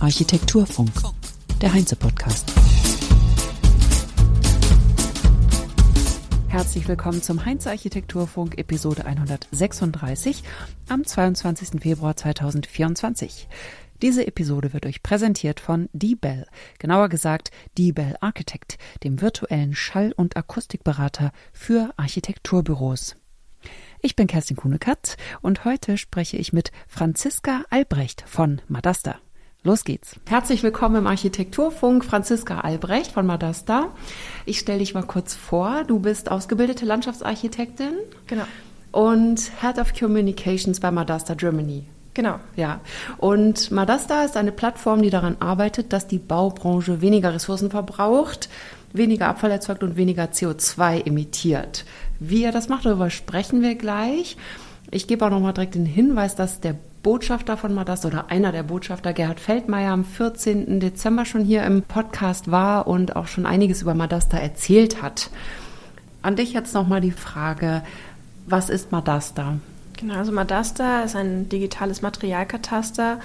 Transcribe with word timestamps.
Architekturfunk, 0.00 0.90
der 1.60 1.74
Heinze-Podcast. 1.74 2.50
Herzlich 6.48 6.88
willkommen 6.88 7.22
zum 7.22 7.44
Heinze 7.44 7.68
Architekturfunk 7.68 8.56
Episode 8.56 9.04
136 9.04 10.42
am 10.88 11.04
22. 11.04 11.78
Februar 11.82 12.16
2024. 12.16 13.48
Diese 14.00 14.26
Episode 14.26 14.72
wird 14.72 14.86
euch 14.86 15.02
präsentiert 15.02 15.60
von 15.60 15.90
D-Bell, 15.92 16.46
genauer 16.78 17.10
gesagt 17.10 17.50
D-Bell 17.76 18.16
Architect, 18.22 18.78
dem 19.04 19.20
virtuellen 19.20 19.74
Schall- 19.74 20.14
und 20.16 20.38
Akustikberater 20.38 21.32
für 21.52 21.92
Architekturbüros. 21.98 23.14
Ich 24.00 24.14
bin 24.14 24.28
Kerstin 24.28 24.56
Kuhnekatz 24.56 25.16
und 25.42 25.64
heute 25.64 25.98
spreche 25.98 26.36
ich 26.36 26.52
mit 26.52 26.70
Franziska 26.86 27.64
Albrecht 27.68 28.22
von 28.26 28.60
Madasta. 28.68 29.16
Los 29.64 29.82
geht's. 29.82 30.14
Herzlich 30.28 30.62
willkommen 30.62 30.94
im 30.96 31.06
Architekturfunk, 31.08 32.04
Franziska 32.04 32.60
Albrecht 32.60 33.10
von 33.10 33.26
Madasta. 33.26 33.88
Ich 34.46 34.60
stelle 34.60 34.78
dich 34.78 34.94
mal 34.94 35.02
kurz 35.02 35.34
vor. 35.34 35.82
Du 35.84 35.98
bist 35.98 36.30
ausgebildete 36.30 36.84
Landschaftsarchitektin. 36.84 37.94
Genau. 38.28 38.44
Und 38.92 39.50
Head 39.60 39.78
of 39.78 39.92
Communications 39.98 40.78
bei 40.78 40.92
Madasta 40.92 41.34
Germany. 41.34 41.84
Genau. 42.14 42.38
Ja. 42.54 42.80
Und 43.16 43.72
Madasta 43.72 44.22
ist 44.22 44.36
eine 44.36 44.52
Plattform, 44.52 45.02
die 45.02 45.10
daran 45.10 45.36
arbeitet, 45.40 45.92
dass 45.92 46.06
die 46.06 46.18
Baubranche 46.18 47.00
weniger 47.00 47.34
Ressourcen 47.34 47.70
verbraucht, 47.70 48.48
weniger 48.92 49.28
Abfall 49.28 49.50
erzeugt 49.50 49.82
und 49.82 49.96
weniger 49.96 50.24
CO2 50.24 51.04
emittiert. 51.04 51.84
Wie 52.20 52.44
er 52.44 52.52
das 52.52 52.68
macht, 52.68 52.84
darüber 52.84 53.10
sprechen 53.10 53.62
wir 53.62 53.74
gleich. 53.74 54.36
Ich 54.90 55.06
gebe 55.06 55.24
auch 55.24 55.30
nochmal 55.30 55.52
direkt 55.52 55.74
den 55.74 55.86
Hinweis, 55.86 56.34
dass 56.34 56.60
der 56.60 56.74
Botschafter 57.02 57.56
von 57.56 57.74
Madasta 57.74 58.08
oder 58.08 58.30
einer 58.30 58.52
der 58.52 58.64
Botschafter, 58.64 59.12
Gerhard 59.12 59.38
Feldmeier, 59.38 59.92
am 59.92 60.04
14. 60.04 60.80
Dezember 60.80 61.24
schon 61.24 61.44
hier 61.44 61.62
im 61.62 61.82
Podcast 61.82 62.50
war 62.50 62.86
und 62.86 63.14
auch 63.16 63.28
schon 63.28 63.46
einiges 63.46 63.82
über 63.82 63.94
Madasta 63.94 64.36
erzählt 64.38 65.00
hat. 65.00 65.30
An 66.22 66.36
dich 66.36 66.52
jetzt 66.52 66.74
nochmal 66.74 67.00
die 67.00 67.12
Frage, 67.12 67.82
was 68.46 68.68
ist 68.68 68.90
Madasta? 68.90 69.58
Genau, 69.96 70.14
also 70.14 70.32
Madasta 70.32 71.02
ist 71.02 71.14
ein 71.14 71.48
digitales 71.48 72.02
Materialkataster 72.02 73.20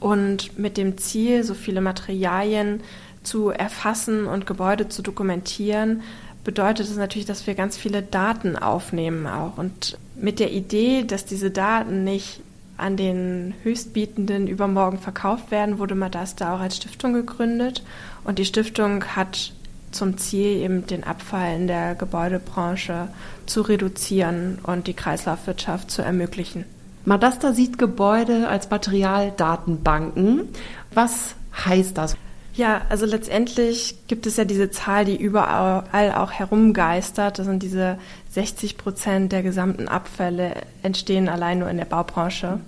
und 0.00 0.58
mit 0.58 0.76
dem 0.76 0.98
Ziel, 0.98 1.42
so 1.44 1.54
viele 1.54 1.80
Materialien 1.80 2.80
zu 3.22 3.50
erfassen 3.50 4.26
und 4.26 4.46
Gebäude 4.46 4.88
zu 4.88 5.02
dokumentieren, 5.02 6.02
bedeutet 6.48 6.88
es 6.88 6.96
natürlich, 6.96 7.26
dass 7.26 7.46
wir 7.46 7.54
ganz 7.54 7.76
viele 7.76 8.00
Daten 8.00 8.56
aufnehmen 8.56 9.26
auch. 9.26 9.58
Und 9.58 9.98
mit 10.16 10.40
der 10.40 10.50
Idee, 10.50 11.04
dass 11.04 11.26
diese 11.26 11.50
Daten 11.50 12.04
nicht 12.04 12.40
an 12.78 12.96
den 12.96 13.52
Höchstbietenden 13.64 14.46
übermorgen 14.46 14.96
verkauft 14.96 15.50
werden, 15.50 15.78
wurde 15.78 15.94
Madasta 15.94 16.54
auch 16.54 16.60
als 16.60 16.78
Stiftung 16.78 17.12
gegründet. 17.12 17.82
Und 18.24 18.38
die 18.38 18.46
Stiftung 18.46 19.04
hat 19.14 19.52
zum 19.90 20.16
Ziel, 20.16 20.62
eben 20.62 20.86
den 20.86 21.04
Abfall 21.04 21.54
in 21.54 21.66
der 21.66 21.94
Gebäudebranche 21.94 23.08
zu 23.44 23.60
reduzieren 23.60 24.58
und 24.62 24.86
die 24.86 24.94
Kreislaufwirtschaft 24.94 25.90
zu 25.90 26.00
ermöglichen. 26.00 26.64
Madasta 27.04 27.52
sieht 27.52 27.76
Gebäude 27.76 28.48
als 28.48 28.70
Materialdatenbanken. 28.70 30.48
Was 30.94 31.34
heißt 31.66 31.98
das? 31.98 32.16
Ja, 32.58 32.80
also 32.88 33.06
letztendlich 33.06 33.94
gibt 34.08 34.26
es 34.26 34.36
ja 34.36 34.44
diese 34.44 34.68
Zahl, 34.68 35.04
die 35.04 35.16
überall 35.16 36.12
auch 36.16 36.32
herumgeistert. 36.32 37.38
Das 37.38 37.46
sind 37.46 37.62
diese 37.62 37.98
60 38.30 38.76
Prozent 38.76 39.30
der 39.30 39.44
gesamten 39.44 39.86
Abfälle 39.86 40.54
entstehen 40.82 41.28
allein 41.28 41.60
nur 41.60 41.70
in 41.70 41.76
der 41.76 41.84
Baubranche. 41.84 42.58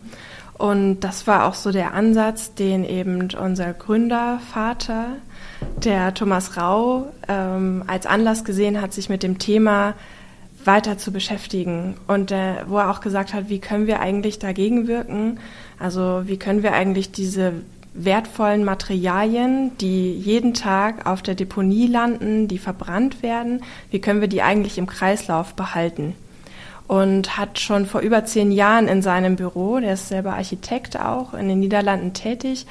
Und 0.56 1.00
das 1.00 1.27
war 1.27 1.44
auch 1.44 1.55
so 1.55 1.72
der 1.72 1.92
Ansatz, 1.92 2.55
den 2.55 2.84
eben 2.84 3.30
unser 3.34 3.72
Gründervater, 3.72 5.06
der 5.83 6.14
Thomas 6.14 6.56
Rau, 6.56 7.06
ähm, 7.27 7.83
als 7.88 8.06
Anlass 8.06 8.45
gesehen 8.45 8.80
hat, 8.80 8.92
sich 8.92 9.08
mit 9.08 9.24
dem 9.24 9.39
Thema 9.40 9.95
weiter 10.64 10.98
zu 10.98 11.11
beschäftigen. 11.11 11.96
Und 12.07 12.30
äh, 12.30 12.58
wo 12.68 12.78
er 12.78 12.92
auch 12.92 13.01
gesagt 13.01 13.34
hat, 13.34 13.48
wie 13.48 13.58
können 13.58 13.89
wir 13.89 13.98
eigentlich 13.98 14.39
dagegen 14.39 14.86
wirken? 14.86 15.40
Also 15.80 16.22
wie 16.27 16.36
können 16.36 16.62
wir 16.62 16.74
eigentlich 16.74 17.11
diese 17.11 17.55
wertvollen 17.95 18.64
Materialien, 18.64 19.77
die 19.78 20.12
jeden 20.12 20.55
Tag 20.55 21.06
auf 21.06 21.23
der 21.23 21.34
Deponie 21.34 21.86
landen, 21.86 22.48
die 22.48 22.58
verbrannt 22.58 23.23
werden, 23.23 23.62
wie 23.90 24.01
können 24.01 24.20
wir 24.20 24.28
die 24.28 24.42
eigentlich 24.42 24.78
im 24.78 24.86
Kreislauf 24.86 25.55
behalten? 25.55 26.14
Und 26.86 27.36
hat 27.36 27.61
schon 27.61 27.86
vor 27.86 28.01
über 28.01 28.24
zehn 28.24 28.51
Jahren 28.51 28.89
in 28.89 29.02
seinem 29.02 29.36
Büro, 29.36 29.78
der 29.78 29.95
ist 29.95 30.08
selber 30.08 30.34
Architekt 30.34 30.98
auch, 30.98 31.34
in 31.34 31.48
den 31.48 31.61
Niederlanden 31.61 32.14
tätig, 32.14 32.67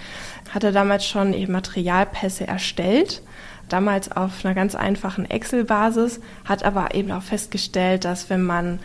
hat 0.53 0.63
er 0.63 0.72
damals 0.72 1.06
schon 1.06 1.34
eben 1.34 1.53
Materialpässe 1.53 2.47
erstellt 2.47 3.22
damals 3.69 4.12
auf 4.12 4.44
einer 4.44 4.56
ganz 4.56 4.75
einfachen 4.75 5.30
Excel-Basis, 5.30 6.19
hat 6.46 6.63
aber 6.63 6.96
eben 6.96 7.12
auch 7.12 7.22
festgestellt, 7.22 8.06
dass 8.06 8.30
wenn 8.30 8.44
man 8.44 8.80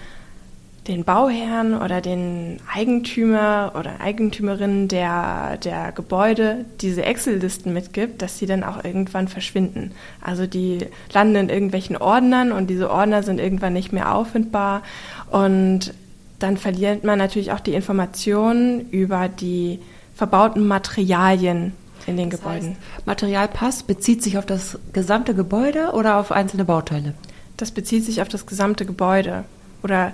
den 0.86 1.04
Bauherrn 1.04 1.80
oder 1.80 2.00
den 2.00 2.58
Eigentümer 2.72 3.72
oder 3.78 4.00
Eigentümerin 4.00 4.88
der, 4.88 5.56
der 5.56 5.92
Gebäude 5.92 6.66
diese 6.80 7.04
Excel-Listen 7.04 7.72
mitgibt, 7.72 8.20
dass 8.20 8.38
sie 8.38 8.46
dann 8.46 8.62
auch 8.62 8.84
irgendwann 8.84 9.28
verschwinden. 9.28 9.92
Also 10.20 10.46
die 10.46 10.86
landen 11.12 11.36
in 11.36 11.48
irgendwelchen 11.48 11.96
Ordnern 11.96 12.52
und 12.52 12.68
diese 12.68 12.90
Ordner 12.90 13.22
sind 13.22 13.40
irgendwann 13.40 13.72
nicht 13.72 13.92
mehr 13.92 14.14
auffindbar 14.14 14.82
und 15.30 15.94
dann 16.38 16.58
verliert 16.58 17.04
man 17.04 17.18
natürlich 17.18 17.52
auch 17.52 17.60
die 17.60 17.72
Informationen 17.72 18.90
über 18.90 19.28
die 19.28 19.78
verbauten 20.14 20.66
Materialien 20.66 21.72
in 22.06 22.18
den 22.18 22.28
das 22.28 22.40
Gebäuden. 22.40 22.76
Heißt, 22.96 23.06
Materialpass 23.06 23.82
bezieht 23.84 24.22
sich 24.22 24.36
auf 24.36 24.44
das 24.44 24.78
gesamte 24.92 25.34
Gebäude 25.34 25.92
oder 25.92 26.18
auf 26.18 26.30
einzelne 26.30 26.66
Bauteile? 26.66 27.14
Das 27.56 27.70
bezieht 27.70 28.04
sich 28.04 28.20
auf 28.20 28.28
das 28.28 28.44
gesamte 28.44 28.84
Gebäude 28.84 29.44
oder 29.82 30.12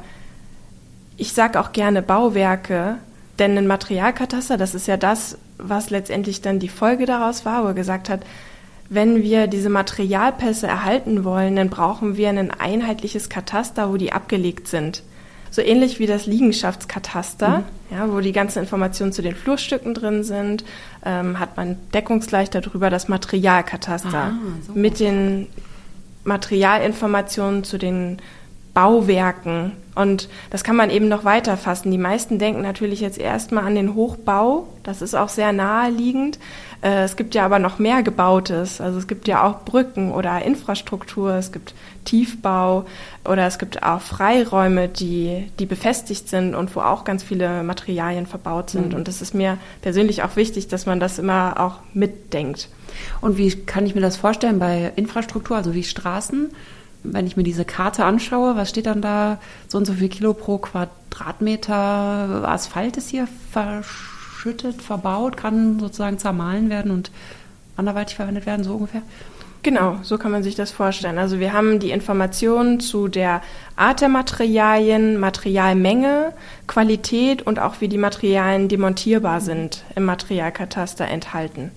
ich 1.20 1.34
sage 1.34 1.60
auch 1.60 1.72
gerne 1.72 2.00
Bauwerke, 2.00 2.96
denn 3.38 3.56
ein 3.56 3.66
Materialkataster, 3.66 4.56
das 4.56 4.74
ist 4.74 4.88
ja 4.88 4.96
das, 4.96 5.36
was 5.58 5.90
letztendlich 5.90 6.40
dann 6.40 6.58
die 6.58 6.68
Folge 6.68 7.04
daraus 7.04 7.44
war, 7.44 7.62
wo 7.62 7.68
er 7.68 7.74
gesagt 7.74 8.08
hat, 8.08 8.22
wenn 8.88 9.22
wir 9.22 9.46
diese 9.46 9.68
Materialpässe 9.68 10.66
erhalten 10.66 11.22
wollen, 11.22 11.56
dann 11.56 11.68
brauchen 11.68 12.16
wir 12.16 12.30
ein 12.30 12.50
einheitliches 12.50 13.28
Kataster, 13.28 13.92
wo 13.92 13.98
die 13.98 14.12
abgelegt 14.12 14.66
sind. 14.66 15.02
So 15.50 15.62
ähnlich 15.62 15.98
wie 15.98 16.06
das 16.06 16.26
Liegenschaftskataster, 16.26 17.58
mhm. 17.58 17.96
ja, 17.96 18.10
wo 18.10 18.20
die 18.20 18.32
ganzen 18.32 18.60
Informationen 18.60 19.12
zu 19.12 19.20
den 19.20 19.36
Flurstücken 19.36 19.94
drin 19.94 20.24
sind, 20.24 20.64
ähm, 21.04 21.38
hat 21.38 21.56
man 21.56 21.76
deckungsgleich 21.92 22.50
darüber 22.50 22.88
das 22.88 23.08
Materialkataster 23.08 24.32
ah, 24.32 24.32
so 24.66 24.72
mit 24.72 25.00
den 25.00 25.48
Materialinformationen 26.24 27.62
zu 27.64 27.78
den 27.78 28.20
Bauwerken. 28.74 29.72
Und 29.94 30.28
das 30.50 30.62
kann 30.64 30.76
man 30.76 30.90
eben 30.90 31.08
noch 31.08 31.24
weiter 31.24 31.56
fassen. 31.56 31.90
Die 31.90 31.98
meisten 31.98 32.38
denken 32.38 32.62
natürlich 32.62 33.00
jetzt 33.00 33.18
erstmal 33.18 33.64
an 33.64 33.74
den 33.74 33.94
Hochbau. 33.94 34.68
Das 34.82 35.02
ist 35.02 35.14
auch 35.14 35.28
sehr 35.28 35.52
naheliegend. 35.52 36.38
Äh, 36.82 37.02
es 37.02 37.16
gibt 37.16 37.34
ja 37.34 37.44
aber 37.44 37.58
noch 37.58 37.78
mehr 37.78 38.02
Gebautes. 38.02 38.80
Also 38.80 38.98
es 38.98 39.08
gibt 39.08 39.26
ja 39.26 39.44
auch 39.44 39.64
Brücken 39.64 40.12
oder 40.12 40.42
Infrastruktur. 40.42 41.34
Es 41.34 41.50
gibt 41.50 41.74
Tiefbau 42.04 42.86
oder 43.24 43.46
es 43.46 43.58
gibt 43.58 43.82
auch 43.82 44.00
Freiräume, 44.00 44.88
die, 44.88 45.50
die 45.58 45.66
befestigt 45.66 46.28
sind 46.28 46.54
und 46.54 46.74
wo 46.76 46.80
auch 46.80 47.04
ganz 47.04 47.22
viele 47.22 47.62
Materialien 47.62 48.26
verbaut 48.26 48.70
sind. 48.70 48.90
Mhm. 48.90 48.94
Und 48.94 49.08
es 49.08 49.20
ist 49.20 49.34
mir 49.34 49.58
persönlich 49.82 50.22
auch 50.22 50.36
wichtig, 50.36 50.68
dass 50.68 50.86
man 50.86 51.00
das 51.00 51.18
immer 51.18 51.60
auch 51.60 51.80
mitdenkt. 51.94 52.68
Und 53.20 53.38
wie 53.38 53.54
kann 53.54 53.86
ich 53.86 53.94
mir 53.94 54.00
das 54.00 54.16
vorstellen 54.16 54.58
bei 54.58 54.92
Infrastruktur, 54.96 55.56
also 55.56 55.74
wie 55.74 55.84
Straßen? 55.84 56.50
Wenn 57.02 57.26
ich 57.26 57.36
mir 57.36 57.42
diese 57.42 57.64
Karte 57.64 58.04
anschaue, 58.04 58.56
was 58.56 58.70
steht 58.70 58.86
dann 58.86 59.02
da? 59.02 59.38
So 59.68 59.78
und 59.78 59.86
so 59.86 59.94
viel 59.94 60.08
Kilo 60.08 60.34
pro 60.34 60.58
Quadratmeter 60.58 62.48
Asphalt 62.48 62.96
ist 62.96 63.10
hier 63.10 63.28
verschüttet, 63.52 64.82
verbaut, 64.82 65.36
kann 65.36 65.78
sozusagen 65.78 66.18
zermahlen 66.18 66.70
werden 66.70 66.90
und 66.90 67.10
anderweitig 67.76 68.16
verwendet 68.16 68.46
werden, 68.46 68.64
so 68.64 68.74
ungefähr? 68.74 69.02
Genau, 69.62 69.98
so 70.02 70.16
kann 70.16 70.30
man 70.30 70.42
sich 70.42 70.54
das 70.54 70.70
vorstellen. 70.70 71.18
Also 71.18 71.38
wir 71.38 71.52
haben 71.52 71.80
die 71.80 71.90
Informationen 71.90 72.80
zu 72.80 73.08
der 73.08 73.42
Art 73.76 74.00
der 74.00 74.08
Materialien, 74.08 75.18
Materialmenge, 75.18 76.32
Qualität 76.66 77.42
und 77.42 77.58
auch 77.58 77.80
wie 77.80 77.88
die 77.88 77.98
Materialien 77.98 78.68
demontierbar 78.68 79.42
sind 79.42 79.84
im 79.96 80.06
Materialkataster 80.06 81.06
enthalten. 81.06 81.72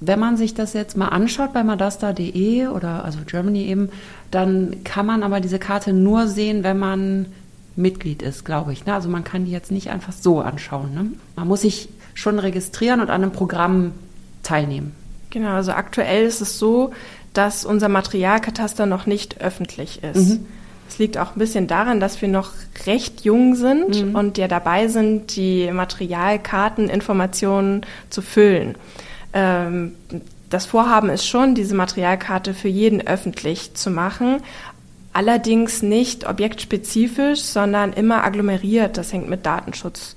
Wenn 0.00 0.20
man 0.20 0.36
sich 0.36 0.54
das 0.54 0.74
jetzt 0.74 0.96
mal 0.96 1.08
anschaut 1.08 1.52
bei 1.52 1.64
madasta.de 1.64 2.68
oder 2.68 3.04
also 3.04 3.18
Germany 3.26 3.64
eben, 3.64 3.88
dann 4.30 4.84
kann 4.84 5.06
man 5.06 5.22
aber 5.22 5.40
diese 5.40 5.58
Karte 5.58 5.92
nur 5.92 6.28
sehen, 6.28 6.62
wenn 6.62 6.78
man 6.78 7.26
Mitglied 7.74 8.22
ist, 8.22 8.44
glaube 8.44 8.72
ich. 8.72 8.86
Ne? 8.86 8.94
Also 8.94 9.08
man 9.08 9.24
kann 9.24 9.44
die 9.44 9.52
jetzt 9.52 9.70
nicht 9.70 9.90
einfach 9.90 10.12
so 10.12 10.40
anschauen. 10.40 10.94
Ne? 10.94 11.06
Man 11.36 11.48
muss 11.48 11.62
sich 11.62 11.88
schon 12.14 12.38
registrieren 12.38 13.00
und 13.00 13.10
an 13.10 13.22
einem 13.22 13.32
Programm 13.32 13.92
teilnehmen. 14.42 14.92
Genau, 15.30 15.50
also 15.50 15.72
aktuell 15.72 16.26
ist 16.26 16.40
es 16.40 16.58
so, 16.58 16.90
dass 17.34 17.64
unser 17.64 17.88
Materialkataster 17.88 18.86
noch 18.86 19.06
nicht 19.06 19.40
öffentlich 19.40 20.02
ist. 20.02 20.30
Mhm. 20.30 20.46
Es 20.88 20.98
liegt 20.98 21.18
auch 21.18 21.36
ein 21.36 21.38
bisschen 21.38 21.66
daran, 21.66 22.00
dass 22.00 22.20
wir 22.22 22.28
noch 22.28 22.52
recht 22.86 23.20
jung 23.20 23.54
sind 23.54 24.06
Mhm. 24.06 24.14
und 24.14 24.38
ja 24.38 24.48
dabei 24.48 24.88
sind, 24.88 25.36
die 25.36 25.70
Materialkarteninformationen 25.70 27.82
zu 28.10 28.22
füllen. 28.22 28.74
Ähm, 29.32 29.94
das 30.50 30.66
Vorhaben 30.66 31.10
ist 31.10 31.26
schon, 31.26 31.54
diese 31.54 31.74
Materialkarte 31.74 32.54
für 32.54 32.68
jeden 32.68 33.06
öffentlich 33.06 33.74
zu 33.74 33.90
machen. 33.90 34.40
Allerdings 35.14 35.82
nicht 35.82 36.28
objektspezifisch, 36.28 37.40
sondern 37.40 37.92
immer 37.92 38.22
agglomeriert. 38.24 38.96
Das 38.96 39.12
hängt 39.12 39.28
mit 39.28 39.46
Datenschutz 39.46 40.14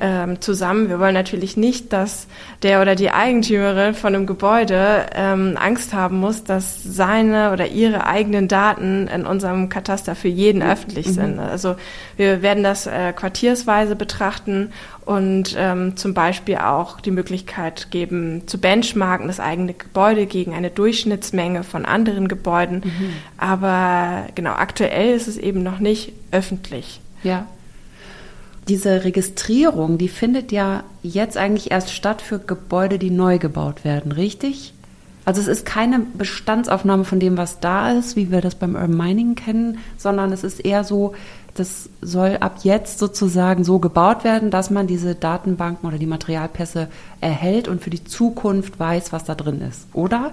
ähm, 0.00 0.40
zusammen. 0.40 0.88
Wir 0.88 0.98
wollen 0.98 1.12
natürlich 1.14 1.58
nicht, 1.58 1.92
dass 1.92 2.26
der 2.62 2.80
oder 2.80 2.94
die 2.94 3.10
Eigentümerin 3.10 3.92
von 3.92 4.14
einem 4.14 4.26
Gebäude 4.26 5.06
ähm, 5.14 5.58
Angst 5.60 5.92
haben 5.92 6.20
muss, 6.20 6.42
dass 6.42 6.82
seine 6.82 7.52
oder 7.52 7.66
ihre 7.66 8.06
eigenen 8.06 8.48
Daten 8.48 9.08
in 9.08 9.26
unserem 9.26 9.68
Kataster 9.68 10.14
für 10.14 10.28
jeden 10.28 10.62
öffentlich 10.62 11.08
sind. 11.08 11.38
Also 11.38 11.74
wir 12.16 12.40
werden 12.40 12.62
das 12.62 12.86
äh, 12.86 13.12
quartiersweise 13.12 13.94
betrachten 13.94 14.72
und 15.10 15.56
ähm, 15.58 15.96
zum 15.96 16.14
Beispiel 16.14 16.58
auch 16.58 17.00
die 17.00 17.10
Möglichkeit 17.10 17.90
geben, 17.90 18.46
zu 18.46 18.58
benchmarken 18.58 19.26
das 19.26 19.40
eigene 19.40 19.74
Gebäude 19.74 20.24
gegen 20.26 20.54
eine 20.54 20.70
Durchschnittsmenge 20.70 21.64
von 21.64 21.84
anderen 21.84 22.28
Gebäuden. 22.28 22.82
Aber 23.36 24.26
genau, 24.36 24.52
aktuell 24.52 25.16
ist 25.16 25.26
es 25.26 25.36
eben 25.36 25.64
noch 25.64 25.80
nicht 25.80 26.12
öffentlich. 26.30 27.00
Ja. 27.24 27.48
Diese 28.68 29.02
Registrierung, 29.02 29.98
die 29.98 30.08
findet 30.08 30.52
ja 30.52 30.84
jetzt 31.02 31.36
eigentlich 31.36 31.72
erst 31.72 31.92
statt 31.92 32.22
für 32.22 32.38
Gebäude, 32.38 33.00
die 33.00 33.10
neu 33.10 33.38
gebaut 33.38 33.84
werden, 33.84 34.12
richtig? 34.12 34.74
Also 35.24 35.40
es 35.40 35.48
ist 35.48 35.66
keine 35.66 36.00
Bestandsaufnahme 36.00 37.04
von 37.04 37.18
dem, 37.18 37.36
was 37.36 37.58
da 37.58 37.92
ist, 37.92 38.14
wie 38.14 38.30
wir 38.30 38.40
das 38.40 38.54
beim 38.54 38.74
Urban 38.74 38.96
Mining 38.96 39.34
kennen, 39.34 39.78
sondern 39.98 40.32
es 40.32 40.44
ist 40.44 40.64
eher 40.64 40.82
so, 40.84 41.14
das 41.54 41.88
soll 42.00 42.38
ab 42.40 42.58
jetzt 42.62 42.98
sozusagen 42.98 43.64
so 43.64 43.78
gebaut 43.78 44.24
werden, 44.24 44.50
dass 44.50 44.70
man 44.70 44.86
diese 44.86 45.14
Datenbanken 45.14 45.88
oder 45.88 45.98
die 45.98 46.06
Materialpässe 46.06 46.88
erhält 47.20 47.68
und 47.68 47.82
für 47.82 47.90
die 47.90 48.04
Zukunft 48.04 48.78
weiß, 48.78 49.12
was 49.12 49.24
da 49.24 49.34
drin 49.34 49.60
ist, 49.60 49.86
oder? 49.92 50.32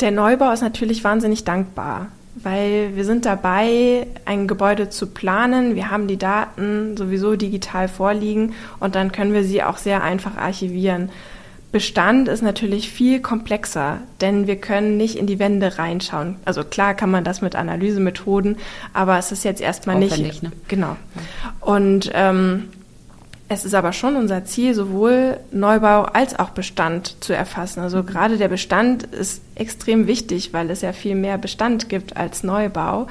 Der 0.00 0.10
Neubau 0.10 0.52
ist 0.52 0.62
natürlich 0.62 1.04
wahnsinnig 1.04 1.44
dankbar, 1.44 2.08
weil 2.34 2.96
wir 2.96 3.04
sind 3.04 3.24
dabei, 3.24 4.06
ein 4.24 4.48
Gebäude 4.48 4.88
zu 4.88 5.06
planen. 5.06 5.74
Wir 5.74 5.90
haben 5.90 6.08
die 6.08 6.16
Daten 6.16 6.96
sowieso 6.96 7.36
digital 7.36 7.88
vorliegen 7.88 8.54
und 8.80 8.94
dann 8.94 9.12
können 9.12 9.32
wir 9.32 9.44
sie 9.44 9.62
auch 9.62 9.76
sehr 9.76 10.02
einfach 10.02 10.36
archivieren. 10.36 11.10
Bestand 11.72 12.28
ist 12.28 12.42
natürlich 12.42 12.90
viel 12.90 13.20
komplexer, 13.20 13.98
denn 14.20 14.46
wir 14.46 14.56
können 14.56 14.98
nicht 14.98 15.16
in 15.16 15.26
die 15.26 15.38
Wände 15.38 15.78
reinschauen. 15.78 16.36
Also 16.44 16.64
klar 16.64 16.92
kann 16.94 17.10
man 17.10 17.24
das 17.24 17.40
mit 17.40 17.56
Analysemethoden, 17.56 18.58
aber 18.92 19.18
es 19.18 19.32
ist 19.32 19.42
jetzt 19.42 19.62
erstmal 19.62 19.98
nicht. 19.98 20.42
ne? 20.42 20.52
Genau. 20.68 20.96
Und 21.60 22.10
ähm, 22.12 22.68
es 23.52 23.64
ist 23.64 23.74
aber 23.74 23.92
schon 23.92 24.16
unser 24.16 24.44
Ziel, 24.44 24.74
sowohl 24.74 25.38
Neubau 25.50 26.02
als 26.02 26.38
auch 26.38 26.50
Bestand 26.50 27.22
zu 27.22 27.34
erfassen. 27.34 27.80
Also 27.80 28.02
gerade 28.02 28.38
der 28.38 28.48
Bestand 28.48 29.02
ist 29.02 29.42
extrem 29.54 30.06
wichtig, 30.06 30.52
weil 30.52 30.70
es 30.70 30.80
ja 30.80 30.92
viel 30.92 31.14
mehr 31.14 31.38
Bestand 31.38 31.88
gibt 31.88 32.16
als 32.16 32.42
Neubau. 32.44 33.08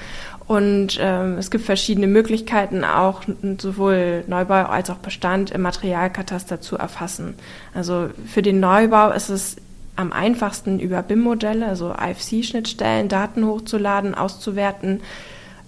Und 0.48 0.98
ähm, 1.00 1.38
es 1.38 1.52
gibt 1.52 1.64
verschiedene 1.64 2.08
Möglichkeiten, 2.08 2.84
auch 2.84 3.22
sowohl 3.60 4.24
Neubau 4.28 4.64
als 4.66 4.90
auch 4.90 4.98
Bestand 4.98 5.52
im 5.52 5.62
Materialkataster 5.62 6.60
zu 6.60 6.76
erfassen. 6.76 7.36
Also 7.74 8.10
für 8.26 8.42
den 8.42 8.60
Neubau 8.60 9.12
ist 9.12 9.30
es 9.30 9.58
am 9.96 10.12
einfachsten 10.12 10.80
über 10.80 11.04
BIM-Modelle, 11.04 11.68
also 11.68 11.94
IFC-Schnittstellen, 11.94 13.08
Daten 13.08 13.46
hochzuladen, 13.46 14.16
auszuwerten. 14.16 15.02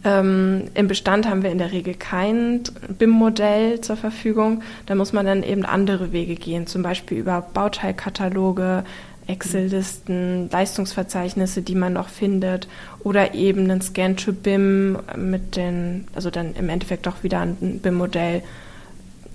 Ähm, 0.06 0.64
Im 0.74 0.88
Bestand 0.88 1.28
haben 1.30 1.44
wir 1.44 1.52
in 1.52 1.58
der 1.58 1.72
Regel 1.72 1.94
kein 1.94 2.64
BIM-Modell 2.98 3.82
zur 3.82 3.96
Verfügung. 3.96 4.62
Da 4.86 4.96
muss 4.96 5.14
man 5.14 5.26
dann 5.26 5.44
eben 5.44 5.66
andere 5.66 6.12
Wege 6.12 6.36
gehen, 6.36 6.68
zum 6.68 6.84
Beispiel 6.84 7.20
über 7.20 7.42
Bauteilkataloge, 7.54 8.84
Excel-Listen, 9.28 10.50
Leistungsverzeichnisse, 10.52 11.62
die 11.62 11.76
man 11.76 11.94
noch 11.94 12.10
findet, 12.10 12.68
oder 13.04 13.34
eben 13.34 13.64
einen 13.64 13.82
Scan 13.82 14.18
to 14.18 14.34
BIM 14.34 14.98
mit 15.16 15.56
den, 15.56 16.08
also 16.14 16.30
dann 16.30 16.54
im 16.56 16.68
Endeffekt 16.68 17.06
doch 17.06 17.24
wieder 17.24 17.40
ein 17.40 17.80
BIM-Modell 17.82 18.44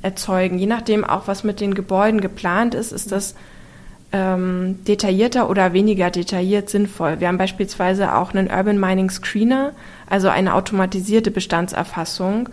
erzeugen. 0.02 0.58
Je 0.58 0.66
nachdem 0.66 1.04
auch, 1.04 1.26
was 1.26 1.44
mit 1.44 1.60
den 1.60 1.74
Gebäuden 1.74 2.20
geplant 2.20 2.74
ist, 2.74 2.92
ist 2.92 3.10
das 3.10 3.34
ähm, 4.12 4.78
detaillierter 4.86 5.50
oder 5.50 5.72
weniger 5.72 6.10
detailliert 6.10 6.70
sinnvoll. 6.70 7.20
Wir 7.20 7.28
haben 7.28 7.38
beispielsweise 7.38 8.14
auch 8.14 8.32
einen 8.32 8.48
Urban 8.48 8.80
Mining 8.80 9.10
Screener, 9.10 9.72
also 10.08 10.28
eine 10.28 10.54
automatisierte 10.54 11.30
Bestandserfassung, 11.30 12.48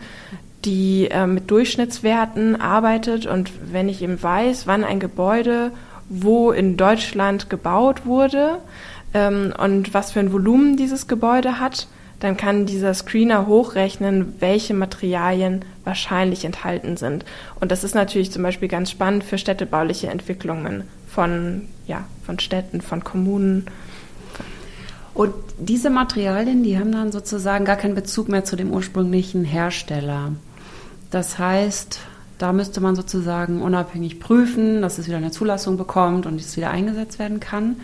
die 0.64 1.10
äh, 1.12 1.28
mit 1.28 1.52
Durchschnittswerten 1.52 2.60
arbeitet 2.60 3.26
und 3.26 3.52
wenn 3.72 3.90
ich 3.90 4.02
eben 4.02 4.22
weiß, 4.22 4.68
wann 4.68 4.84
ein 4.84 5.00
Gebäude 5.00 5.72
wo 6.10 6.52
in 6.52 6.78
Deutschland 6.78 7.50
gebaut 7.50 8.06
wurde 8.06 8.60
ähm, 9.14 9.54
und 9.58 9.94
was 9.94 10.12
für 10.12 10.20
ein 10.20 10.32
Volumen 10.32 10.78
dieses 10.78 11.08
Gebäude 11.08 11.60
hat, 11.60 11.88
dann 12.20 12.38
kann 12.38 12.66
dieser 12.66 12.94
Screener 12.94 13.48
hochrechnen, 13.48 14.36
welche 14.40 14.74
Materialien 14.74 15.66
wahrscheinlich 15.84 16.46
enthalten 16.46 16.98
sind. 16.98 17.26
Und 17.60 17.72
das 17.72 17.84
ist 17.84 17.94
natürlich 17.94 18.32
zum 18.32 18.44
Beispiel 18.44 18.68
ganz 18.68 18.90
spannend 18.90 19.24
für 19.24 19.38
städtebauliche 19.38 20.08
Entwicklungen 20.08 20.86
von, 21.08 21.64
ja, 21.88 22.06
von 22.26 22.40
Städten, 22.40 22.82
von 22.82 23.04
Kommunen. 23.04 23.66
Und 25.16 25.34
diese 25.58 25.90
Materialien, 25.90 26.62
die 26.62 26.78
haben 26.78 26.92
dann 26.92 27.14
sozusagen 27.14 27.64
gar 27.64 27.78
keinen 27.78 27.96
Bezug 27.96 28.28
mehr 28.28 28.44
zu 28.44 28.58
dem 28.58 28.72
ursprünglichen 28.72 29.46
Hersteller. 29.46 30.34
Das 31.10 31.40
heißt, 31.40 32.00
da 32.38 32.52
müsste 32.52 32.82
man 32.82 32.98
sozusagen 32.98 33.62
unabhängig 33.62 34.20
prüfen, 34.20 34.82
dass 34.82 34.98
es 34.98 35.08
wieder 35.08 35.18
eine 35.18 35.32
Zulassung 35.32 35.78
bekommt 35.78 36.26
und 36.26 36.40
es 36.40 36.58
wieder 36.58 36.70
eingesetzt 36.70 37.18
werden 37.18 37.40
kann. 37.40 37.78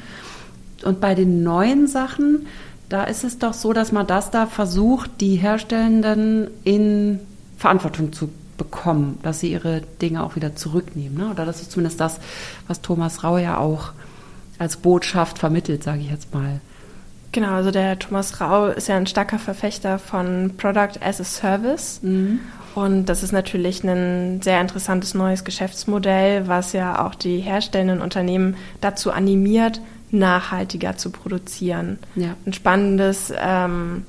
Und 0.83 0.99
bei 0.99 1.15
den 1.15 1.41
neuen 1.41 1.87
Sachen, 1.87 2.47
da 2.89 3.05
ist 3.05 3.23
es 3.23 3.39
doch 3.39 3.53
so, 3.53 3.71
dass 3.71 3.93
man 3.93 4.07
das 4.07 4.29
da 4.29 4.45
versucht, 4.45 5.09
die 5.21 5.37
Herstellenden 5.37 6.49
in 6.65 7.19
Verantwortung 7.57 8.11
zu 8.11 8.27
bekommen, 8.57 9.19
dass 9.23 9.39
sie 9.39 9.53
ihre 9.53 9.83
Dinge 10.01 10.21
auch 10.21 10.35
wieder 10.35 10.57
zurücknehmen. 10.57 11.17
Ne? 11.17 11.31
Oder 11.31 11.45
das 11.45 11.61
ist 11.61 11.71
zumindest 11.71 12.01
das, 12.01 12.19
was 12.67 12.81
Thomas 12.81 13.23
Rau 13.23 13.37
ja 13.37 13.57
auch 13.57 13.93
als 14.59 14.75
Botschaft 14.75 15.39
vermittelt, 15.39 15.83
sage 15.83 16.01
ich 16.01 16.11
jetzt 16.11 16.33
mal. 16.33 16.59
Genau, 17.31 17.53
also 17.53 17.71
der 17.71 17.97
Thomas 17.97 18.41
Rau 18.41 18.67
ist 18.67 18.87
ja 18.89 18.97
ein 18.97 19.07
starker 19.07 19.39
Verfechter 19.39 19.99
von 19.99 20.53
Product 20.57 20.99
as 21.01 21.21
a 21.21 21.23
Service. 21.23 22.01
Und 22.75 23.05
das 23.05 23.23
ist 23.23 23.31
natürlich 23.31 23.83
ein 23.83 24.41
sehr 24.41 24.59
interessantes 24.61 25.13
neues 25.13 25.43
Geschäftsmodell, 25.43 26.47
was 26.47 26.73
ja 26.73 27.05
auch 27.05 27.15
die 27.15 27.39
herstellenden 27.39 28.01
Unternehmen 28.01 28.55
dazu 28.79 29.11
animiert, 29.11 29.81
nachhaltiger 30.11 30.97
zu 30.97 31.09
produzieren. 31.09 32.00
Ja. 32.15 32.35
Ein 32.45 32.53
spannendes 32.53 33.33
ähm, 33.38 34.03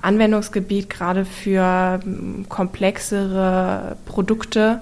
Anwendungsgebiet 0.00 0.88
gerade 0.90 1.24
für 1.24 2.00
ähm, 2.04 2.46
komplexere 2.48 3.96
Produkte. 4.06 4.80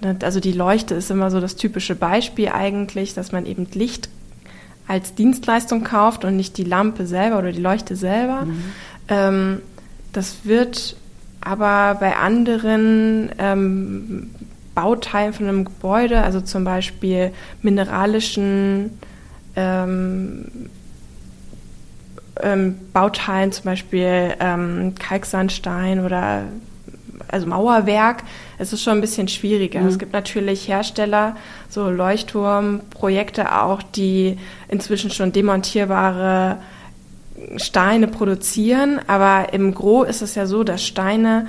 Ne, 0.00 0.16
Also 0.22 0.40
die 0.40 0.52
Leuchte 0.52 0.94
ist 0.94 1.10
immer 1.10 1.30
so 1.30 1.40
das 1.40 1.56
typische 1.56 1.94
Beispiel 1.94 2.48
eigentlich, 2.48 3.14
dass 3.14 3.32
man 3.32 3.46
eben 3.46 3.66
Licht 3.72 4.08
als 4.86 5.14
Dienstleistung 5.14 5.84
kauft 5.84 6.24
und 6.24 6.36
nicht 6.36 6.58
die 6.58 6.64
Lampe 6.64 7.06
selber 7.06 7.38
oder 7.38 7.52
die 7.52 7.60
Leuchte 7.60 7.96
selber. 7.96 8.46
Ähm, 9.08 9.60
das 10.12 10.44
wird 10.44 10.96
aber 11.40 11.98
bei 12.00 12.16
anderen 12.16 13.30
ähm, 13.38 14.30
Bauteilen 14.74 15.32
von 15.32 15.46
einem 15.46 15.64
Gebäude, 15.64 16.22
also 16.22 16.40
zum 16.40 16.64
Beispiel 16.64 17.32
mineralischen 17.62 18.98
ähm, 19.56 20.46
ähm, 22.42 22.76
Bauteilen, 22.92 23.52
zum 23.52 23.64
Beispiel 23.66 24.34
ähm, 24.40 24.94
Kalksandstein 24.98 26.04
oder 26.04 26.44
also 27.28 27.46
Mauerwerk, 27.46 28.22
es 28.58 28.72
ist 28.72 28.82
schon 28.82 28.94
ein 28.94 29.00
bisschen 29.00 29.28
schwieriger. 29.28 29.80
Es 29.82 29.98
gibt 29.98 30.12
natürlich 30.12 30.68
Hersteller, 30.68 31.36
so 31.68 31.88
Leuchtturmprojekte 31.90 33.60
auch, 33.60 33.82
die 33.82 34.38
inzwischen 34.68 35.10
schon 35.10 35.32
demontierbare 35.32 36.58
Steine 37.56 38.08
produzieren, 38.08 39.00
aber 39.06 39.52
im 39.52 39.74
Gro 39.74 40.04
ist 40.04 40.22
es 40.22 40.34
ja 40.34 40.46
so, 40.46 40.64
dass 40.64 40.84
Steine 40.84 41.46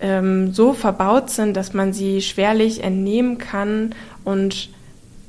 ähm, 0.00 0.52
so 0.52 0.72
verbaut 0.72 1.30
sind, 1.30 1.56
dass 1.56 1.72
man 1.72 1.92
sie 1.92 2.20
schwerlich 2.20 2.82
entnehmen 2.82 3.38
kann 3.38 3.94
und 4.24 4.68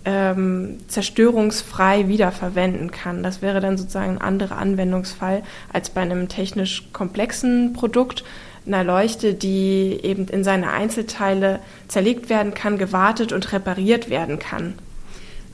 ähm, 0.05 0.79
zerstörungsfrei 0.87 2.07
wiederverwenden 2.09 2.91
kann. 2.91 3.23
Das 3.23 3.41
wäre 3.41 3.61
dann 3.61 3.77
sozusagen 3.77 4.17
ein 4.17 4.21
anderer 4.21 4.57
Anwendungsfall 4.57 5.43
als 5.71 5.89
bei 5.89 6.01
einem 6.01 6.27
technisch 6.27 6.89
komplexen 6.91 7.73
Produkt, 7.73 8.23
einer 8.65 8.83
Leuchte, 8.83 9.33
die 9.33 9.99
eben 10.03 10.27
in 10.27 10.43
seine 10.43 10.71
Einzelteile 10.71 11.59
zerlegt 11.87 12.29
werden 12.29 12.53
kann, 12.53 12.77
gewartet 12.77 13.31
und 13.31 13.51
repariert 13.51 14.09
werden 14.09 14.39
kann. 14.39 14.75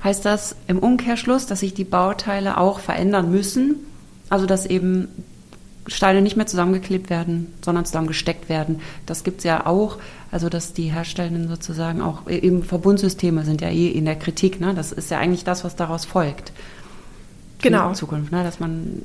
Heißt 0.03 0.25
das 0.25 0.55
im 0.67 0.79
Umkehrschluss, 0.79 1.45
dass 1.45 1.59
sich 1.59 1.73
die 1.73 1.83
Bauteile 1.83 2.57
auch 2.57 2.79
verändern 2.79 3.31
müssen? 3.31 3.75
Also 4.29 4.45
dass 4.45 4.65
eben 4.65 5.09
Steine 5.87 6.21
nicht 6.21 6.37
mehr 6.37 6.45
zusammengeklebt 6.45 7.09
werden, 7.09 7.53
sondern 7.63 7.85
zusammengesteckt 7.85 8.47
werden. 8.47 8.81
Das 9.05 9.23
gibt 9.23 9.39
es 9.39 9.43
ja 9.43 9.65
auch, 9.65 9.97
also 10.31 10.49
dass 10.49 10.73
die 10.73 10.91
Herstellenden 10.91 11.47
sozusagen 11.47 12.01
auch 12.01 12.29
eben 12.29 12.63
Verbundsysteme 12.63 13.43
sind 13.43 13.61
ja 13.61 13.69
eh 13.69 13.87
in 13.87 14.05
der 14.05 14.15
Kritik. 14.15 14.59
Ne? 14.59 14.73
Das 14.73 14.91
ist 14.91 15.09
ja 15.09 15.17
eigentlich 15.17 15.43
das, 15.43 15.63
was 15.63 15.75
daraus 15.75 16.05
folgt. 16.05 16.51
Genau. 17.61 17.89
In 17.89 17.95
Zukunft, 17.95 18.31
ne? 18.31 18.43
dass 18.43 18.59
man 18.59 19.01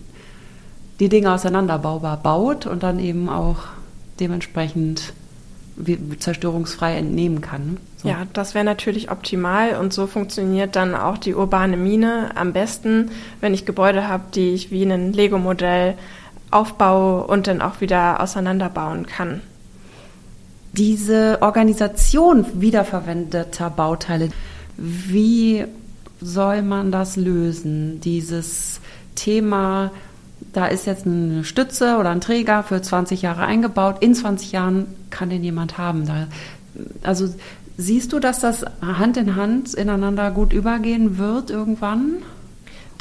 die 1.00 1.08
Dinge 1.08 1.32
auseinanderbaubar 1.32 2.18
baut 2.18 2.66
und 2.66 2.82
dann 2.82 2.98
eben 2.98 3.28
auch 3.28 3.64
dementsprechend 4.20 5.12
zerstörungsfrei 6.18 6.96
entnehmen 6.96 7.40
kann. 7.40 7.66
Ne? 7.66 7.76
So. 7.96 8.08
Ja, 8.08 8.26
das 8.32 8.54
wäre 8.54 8.64
natürlich 8.64 9.10
optimal 9.10 9.76
und 9.76 9.92
so 9.92 10.06
funktioniert 10.06 10.76
dann 10.76 10.94
auch 10.94 11.18
die 11.18 11.34
urbane 11.34 11.76
Mine 11.76 12.30
am 12.36 12.52
besten, 12.52 13.10
wenn 13.40 13.54
ich 13.54 13.66
Gebäude 13.66 14.06
habe, 14.06 14.24
die 14.34 14.50
ich 14.50 14.70
wie 14.70 14.84
ein 14.84 15.12
Lego-Modell 15.12 15.94
aufbaue 16.50 17.26
und 17.26 17.48
dann 17.48 17.60
auch 17.60 17.80
wieder 17.80 18.20
auseinanderbauen 18.20 19.06
kann. 19.06 19.40
Diese 20.72 21.38
Organisation 21.40 22.46
wiederverwendeter 22.60 23.70
Bauteile, 23.70 24.30
wie 24.76 25.64
soll 26.20 26.62
man 26.62 26.92
das 26.92 27.16
lösen? 27.16 28.00
Dieses 28.00 28.80
Thema, 29.14 29.90
da 30.52 30.66
ist 30.66 30.86
jetzt 30.86 31.06
eine 31.06 31.44
Stütze 31.44 31.96
oder 31.98 32.10
ein 32.10 32.20
Träger 32.20 32.62
für 32.62 32.80
20 32.80 33.22
Jahre 33.22 33.44
eingebaut, 33.44 33.96
in 34.00 34.14
20 34.14 34.52
Jahren 34.52 34.86
kann 35.10 35.30
den 35.30 35.42
jemand 35.42 35.78
haben. 35.78 36.06
Da, 36.06 36.26
also 37.02 37.28
siehst 37.76 38.12
du, 38.12 38.20
dass 38.20 38.40
das 38.40 38.64
Hand 38.80 39.16
in 39.16 39.36
Hand 39.36 39.74
ineinander 39.74 40.30
gut 40.30 40.52
übergehen 40.52 41.18
wird 41.18 41.50
irgendwann? 41.50 42.16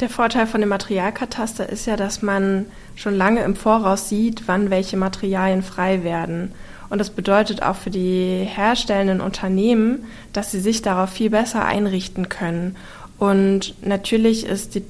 Der 0.00 0.08
Vorteil 0.08 0.48
von 0.48 0.60
dem 0.60 0.70
Materialkataster 0.70 1.68
ist 1.68 1.86
ja, 1.86 1.96
dass 1.96 2.20
man 2.20 2.66
schon 2.96 3.14
lange 3.14 3.42
im 3.42 3.54
Voraus 3.54 4.08
sieht, 4.08 4.42
wann 4.46 4.70
welche 4.70 4.96
Materialien 4.96 5.62
frei 5.62 6.02
werden. 6.02 6.52
Und 6.90 6.98
das 6.98 7.10
bedeutet 7.10 7.62
auch 7.62 7.76
für 7.76 7.90
die 7.90 8.44
herstellenden 8.44 9.20
Unternehmen, 9.20 10.04
dass 10.32 10.50
sie 10.50 10.60
sich 10.60 10.82
darauf 10.82 11.10
viel 11.10 11.30
besser 11.30 11.64
einrichten 11.64 12.28
können. 12.28 12.76
Und 13.18 13.74
natürlich 13.86 14.46
ist 14.46 14.74
die 14.74 14.84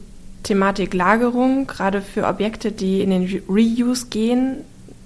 Thematik 0.44 0.94
Lagerung 0.94 1.66
gerade 1.66 2.00
für 2.00 2.26
Objekte, 2.26 2.70
die 2.70 3.00
in 3.00 3.10
den 3.10 3.42
Reuse 3.48 4.06
gehen, 4.06 4.58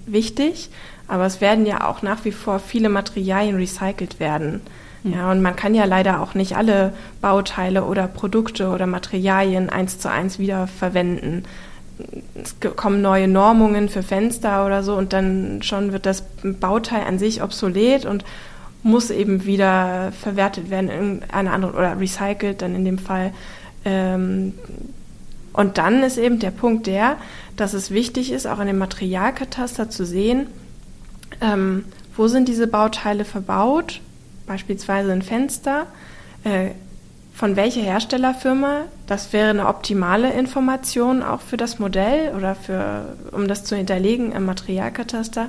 wichtig. 0.05 0.69
Aber 1.07 1.25
es 1.25 1.41
werden 1.41 1.65
ja 1.65 1.87
auch 1.87 2.03
nach 2.03 2.23
wie 2.25 2.31
vor 2.31 2.59
viele 2.59 2.89
Materialien 2.89 3.55
recycelt 3.55 4.19
werden. 4.19 4.61
Hm. 5.03 5.13
Ja, 5.13 5.31
und 5.31 5.41
man 5.41 5.55
kann 5.55 5.73
ja 5.73 5.85
leider 5.85 6.21
auch 6.21 6.35
nicht 6.35 6.55
alle 6.55 6.93
Bauteile 7.21 7.83
oder 7.85 8.07
Produkte 8.07 8.69
oder 8.69 8.85
Materialien 8.85 9.69
eins 9.69 9.97
zu 9.97 10.11
eins 10.11 10.37
wieder 10.37 10.67
verwenden. 10.67 11.45
Es 12.35 12.55
kommen 12.75 13.01
neue 13.01 13.27
Normungen 13.27 13.89
für 13.89 14.03
Fenster 14.03 14.65
oder 14.65 14.83
so 14.83 14.95
und 14.95 15.11
dann 15.11 15.61
schon 15.63 15.91
wird 15.91 16.05
das 16.05 16.23
Bauteil 16.43 17.03
an 17.03 17.19
sich 17.19 17.41
obsolet 17.41 18.05
und 18.05 18.23
muss 18.83 19.09
eben 19.09 19.45
wieder 19.45 20.13
verwertet 20.13 20.69
werden 20.69 20.89
in 20.89 21.21
eine 21.31 21.51
andere 21.51 21.73
oder 21.73 21.99
recycelt 21.99 22.61
dann 22.61 22.75
in 22.75 22.85
dem 22.85 22.97
Fall. 22.97 23.33
Ähm, 23.83 24.53
und 25.59 25.77
dann 25.77 26.03
ist 26.03 26.17
eben 26.17 26.39
der 26.39 26.51
Punkt 26.51 26.87
der, 26.87 27.17
dass 27.57 27.73
es 27.73 27.91
wichtig 27.91 28.31
ist, 28.31 28.47
auch 28.47 28.61
in 28.61 28.67
dem 28.67 28.77
Materialkataster 28.77 29.89
zu 29.89 30.05
sehen, 30.05 30.47
ähm, 31.41 31.83
wo 32.15 32.29
sind 32.29 32.47
diese 32.47 32.65
Bauteile 32.65 33.25
verbaut, 33.25 33.99
beispielsweise 34.47 35.11
ein 35.11 35.21
Fenster, 35.21 35.87
äh, 36.45 36.69
von 37.33 37.57
welcher 37.57 37.81
Herstellerfirma, 37.81 38.83
das 39.05 39.33
wäre 39.33 39.49
eine 39.49 39.67
optimale 39.67 40.31
Information 40.31 41.21
auch 41.23 41.41
für 41.41 41.57
das 41.57 41.77
Modell 41.77 42.33
oder 42.37 42.55
für, 42.55 43.17
um 43.33 43.49
das 43.49 43.65
zu 43.65 43.75
hinterlegen 43.75 44.31
im 44.31 44.45
Materialkataster, 44.45 45.47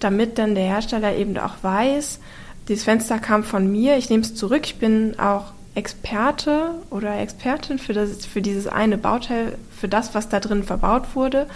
damit 0.00 0.38
dann 0.38 0.54
der 0.54 0.64
Hersteller 0.64 1.14
eben 1.14 1.36
auch 1.36 1.56
weiß, 1.60 2.20
dieses 2.68 2.84
Fenster 2.84 3.18
kam 3.18 3.44
von 3.44 3.70
mir, 3.70 3.98
ich 3.98 4.08
nehme 4.08 4.22
es 4.22 4.34
zurück, 4.34 4.62
ich 4.64 4.78
bin 4.78 5.18
auch 5.18 5.52
Experte 5.74 6.74
oder 6.90 7.18
Expertin 7.18 7.78
für, 7.78 7.92
das, 7.92 8.26
für 8.26 8.42
dieses 8.42 8.66
eine 8.66 8.98
Bauteil, 8.98 9.56
für 9.74 9.88
das, 9.88 10.14
was 10.14 10.28
da 10.28 10.40
drin 10.40 10.64
verbaut 10.64 11.14
wurde 11.14 11.46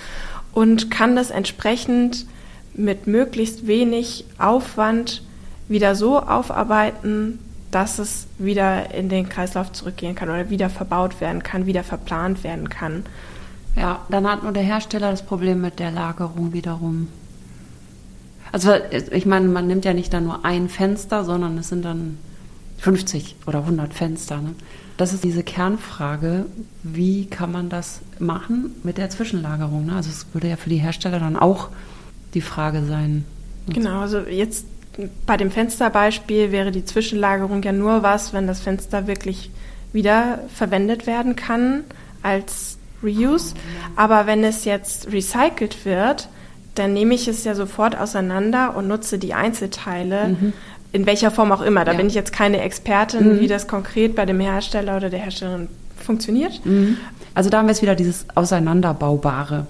und 0.53 0.91
kann 0.91 1.17
das 1.17 1.31
entsprechend 1.31 2.27
mit 2.75 3.07
möglichst 3.07 3.67
wenig 3.67 4.25
Aufwand 4.39 5.23
wieder 5.69 5.95
so 5.95 6.21
aufarbeiten, 6.21 7.39
dass 7.71 7.99
es 7.99 8.27
wieder 8.39 8.95
in 8.95 9.09
den 9.09 9.29
Kreislauf 9.29 9.73
zurückgehen 9.73 10.15
kann 10.15 10.31
oder 10.31 10.49
wieder 10.49 10.71
verbaut 10.71 11.21
werden 11.21 11.43
kann, 11.43 11.67
wieder 11.67 11.85
verplant 11.85 12.45
werden 12.45 12.71
kann. 12.71 13.05
Ja, 13.77 14.01
dann 14.09 14.27
hat 14.27 14.43
nur 14.43 14.53
der 14.53 14.63
Hersteller 14.63 15.11
das 15.11 15.23
Problem 15.23 15.61
mit 15.61 15.79
der 15.79 15.91
Lagerung 15.91 16.55
wiederum. 16.55 17.09
Also 18.53 18.73
ich 19.11 19.27
meine, 19.27 19.49
man 19.49 19.67
nimmt 19.67 19.85
ja 19.85 19.93
nicht 19.93 20.15
dann 20.15 20.25
nur 20.25 20.45
ein 20.45 20.71
Fenster, 20.71 21.25
sondern 21.25 21.59
es 21.59 21.69
sind 21.69 21.85
dann 21.85 22.17
50 22.79 23.37
oder 23.47 23.61
100 23.61 23.95
Fenster. 23.95 24.41
Ne? 24.41 24.55
Das 24.97 25.13
ist 25.13 25.25
diese 25.25 25.43
Kernfrage, 25.43 26.47
wie 26.83 27.27
kann 27.27 27.53
man 27.53 27.69
das 27.69 28.01
machen 28.19 28.75
mit 28.83 28.99
der 28.99 29.11
Zwischenlagerung? 29.11 29.87
Ne? 29.87 29.97
Also 29.97 30.11
es 30.11 30.27
würde 30.33 30.49
ja 30.49 30.57
für 30.57 30.71
die 30.71 30.79
Hersteller 30.79 31.19
dann 31.19 31.37
auch 31.37 31.69
die 32.35 32.41
Frage 32.41 32.85
sein. 32.85 33.25
Genau, 33.69 34.01
also 34.01 34.21
jetzt 34.21 34.67
bei 35.27 35.37
dem 35.37 35.51
Fensterbeispiel 35.51 36.53
wäre 36.53 36.71
die 36.71 36.85
Zwischenlagerung 36.85 37.63
ja 37.63 37.73
nur 37.73 38.03
was, 38.03 38.33
wenn 38.33 38.47
das 38.47 38.61
Fenster 38.61 39.07
wirklich 39.07 39.51
wieder 39.93 40.41
verwendet 40.55 41.07
werden 41.07 41.37
kann 41.37 41.85
als 42.23 42.79
Reuse. 43.03 43.55
Aber 43.97 44.27
wenn 44.27 44.45
es 44.45 44.65
jetzt 44.65 45.13
recycelt 45.13 45.85
wird, 45.85 46.29
dann 46.75 46.93
nehme 46.93 47.15
ich 47.15 47.29
es 47.29 47.45
ja 47.45 47.55
sofort 47.55 47.99
auseinander 47.99 48.77
und 48.77 48.89
nutze 48.89 49.19
die 49.19 49.35
Einzelteile. 49.35 50.29
Mhm 50.29 50.53
in 50.97 51.07
welcher 51.07 51.31
Form 51.31 51.53
auch 51.53 51.61
immer. 51.61 51.85
Da 51.85 51.93
ja. 51.93 51.99
bin 51.99 52.09
ich 52.09 52.15
jetzt 52.15 52.33
keine 52.33 52.61
Expertin, 52.61 53.37
mhm. 53.37 53.41
wie 53.41 53.47
das 53.47 53.69
konkret 53.69 54.17
bei 54.17 54.27
dem 54.27 54.41
Hersteller 54.41 54.97
oder 54.97 55.11
der 55.11 55.21
Herstellerin 55.21 55.69
funktioniert. 55.97 56.65
Mhm. 56.65 56.97
Also 57.35 57.51
da 57.51 57.59
haben 57.59 57.67
wir 57.67 57.73
jetzt 57.73 57.83
wieder 57.83 57.95
dieses 57.95 58.27
Auseinanderbaubare. 58.35 59.67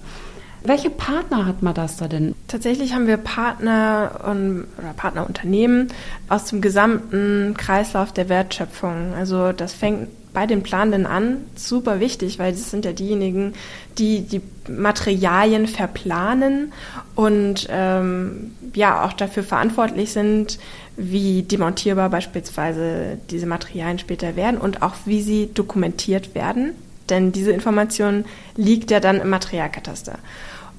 Welche 0.63 0.89
Partner 0.89 1.45
hat 1.45 1.61
Madasta 1.61 2.07
denn? 2.07 2.33
Tatsächlich 2.47 2.93
haben 2.93 3.07
wir 3.07 3.17
Partner 3.17 4.21
und, 4.29 4.65
oder 4.77 4.93
Partnerunternehmen 4.95 5.89
aus 6.29 6.45
dem 6.45 6.61
gesamten 6.61 7.53
Kreislauf 7.57 8.11
der 8.11 8.27
Wertschöpfung. 8.29 9.13
Also 9.15 9.51
das 9.51 9.73
fängt 9.73 10.09
bei 10.33 10.45
den 10.45 10.63
Planenden 10.63 11.05
an, 11.05 11.37
super 11.55 11.99
wichtig, 11.99 12.37
weil 12.37 12.51
das 12.51 12.69
sind 12.69 12.85
ja 12.85 12.91
diejenigen, 12.91 13.53
die 13.97 14.21
die 14.21 14.41
Materialien 14.69 15.67
verplanen 15.67 16.73
und 17.15 17.67
ähm, 17.71 18.51
ja 18.75 19.03
auch 19.03 19.13
dafür 19.13 19.43
verantwortlich 19.43 20.11
sind, 20.11 20.59
wie 20.97 21.43
demontierbar 21.43 22.09
beispielsweise 22.09 23.17
diese 23.29 23.45
Materialien 23.45 23.99
später 23.99 24.35
werden 24.35 24.59
und 24.59 24.81
auch 24.81 24.95
wie 25.05 25.21
sie 25.21 25.49
dokumentiert 25.53 26.35
werden. 26.35 26.71
Denn 27.09 27.31
diese 27.31 27.51
Information 27.51 28.25
liegt 28.55 28.91
ja 28.91 28.99
dann 28.99 29.21
im 29.21 29.29
Materialkataster. 29.29 30.19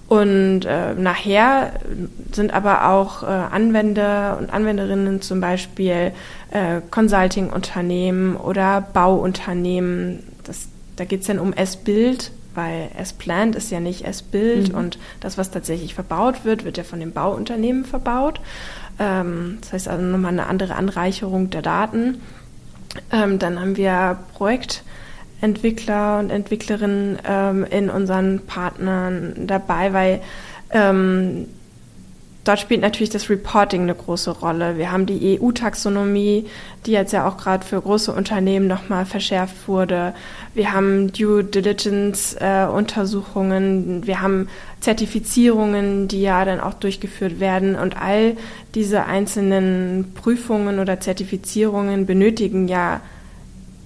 Und 0.08 0.64
äh, 0.64 0.94
nachher 0.94 1.72
sind 2.32 2.52
aber 2.52 2.88
auch 2.88 3.22
äh, 3.22 3.26
Anwender 3.26 4.38
und 4.40 4.50
Anwenderinnen 4.50 5.20
zum 5.20 5.40
Beispiel 5.40 6.12
äh, 6.50 6.80
Consulting-Unternehmen 6.90 8.36
oder 8.36 8.80
Bauunternehmen. 8.80 10.20
Das, 10.44 10.68
da 10.96 11.04
geht 11.04 11.20
es 11.20 11.26
dann 11.26 11.38
um 11.38 11.52
S-Bild, 11.52 12.32
weil 12.54 12.88
S-Plant 12.98 13.54
ist 13.54 13.70
ja 13.70 13.80
nicht 13.80 14.06
S-Bild 14.06 14.72
mhm. 14.72 14.78
und 14.78 14.98
das, 15.20 15.36
was 15.36 15.50
tatsächlich 15.50 15.94
verbaut 15.94 16.46
wird, 16.46 16.64
wird 16.64 16.78
ja 16.78 16.84
von 16.84 17.00
dem 17.00 17.12
Bauunternehmen 17.12 17.84
verbaut. 17.84 18.40
Ähm, 18.98 19.58
das 19.60 19.72
heißt 19.72 19.88
also 19.88 20.02
nochmal 20.02 20.32
eine 20.32 20.46
andere 20.46 20.74
Anreicherung 20.74 21.50
der 21.50 21.62
Daten. 21.62 22.20
Ähm, 23.12 23.38
dann 23.38 23.60
haben 23.60 23.76
wir 23.76 24.18
Projektentwickler 24.34 26.18
und 26.18 26.30
Entwicklerinnen 26.30 27.18
ähm, 27.24 27.64
in 27.64 27.90
unseren 27.90 28.40
Partnern 28.46 29.46
dabei, 29.46 29.92
weil 29.92 30.20
dort 32.48 32.60
spielt 32.60 32.80
natürlich 32.80 33.10
das 33.10 33.28
Reporting 33.28 33.82
eine 33.82 33.94
große 33.94 34.30
Rolle. 34.30 34.78
Wir 34.78 34.90
haben 34.90 35.04
die 35.04 35.38
EU-Taxonomie, 35.38 36.46
die 36.86 36.92
jetzt 36.92 37.12
ja 37.12 37.28
auch 37.28 37.36
gerade 37.36 37.66
für 37.66 37.78
große 37.78 38.10
Unternehmen 38.10 38.66
nochmal 38.66 39.04
verschärft 39.04 39.68
wurde. 39.68 40.14
Wir 40.54 40.72
haben 40.72 41.12
Due 41.12 41.44
Diligence-Untersuchungen. 41.44 44.02
Äh, 44.02 44.06
wir 44.06 44.22
haben 44.22 44.48
Zertifizierungen, 44.80 46.08
die 46.08 46.22
ja 46.22 46.46
dann 46.46 46.60
auch 46.60 46.72
durchgeführt 46.72 47.38
werden. 47.38 47.74
Und 47.74 48.00
all 48.00 48.34
diese 48.74 49.04
einzelnen 49.04 50.14
Prüfungen 50.14 50.78
oder 50.78 51.00
Zertifizierungen 51.00 52.06
benötigen 52.06 52.66
ja 52.66 53.02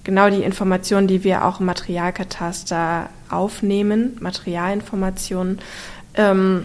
genau 0.05 0.29
die 0.29 0.43
Informationen, 0.43 1.07
die 1.07 1.25
wir 1.25 1.43
auch 1.43 1.59
im 1.59 1.65
Materialkataster 1.65 3.09
aufnehmen, 3.29 4.15
Materialinformationen. 4.21 5.59
Ähm, 6.15 6.63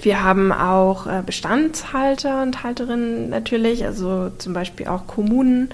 wir 0.00 0.24
haben 0.24 0.52
auch 0.52 1.06
äh, 1.06 1.22
Bestandshalter 1.24 2.42
und 2.42 2.62
Halterinnen 2.62 3.30
natürlich, 3.30 3.84
also 3.84 4.30
zum 4.38 4.52
Beispiel 4.52 4.88
auch 4.88 5.06
Kommunen 5.06 5.70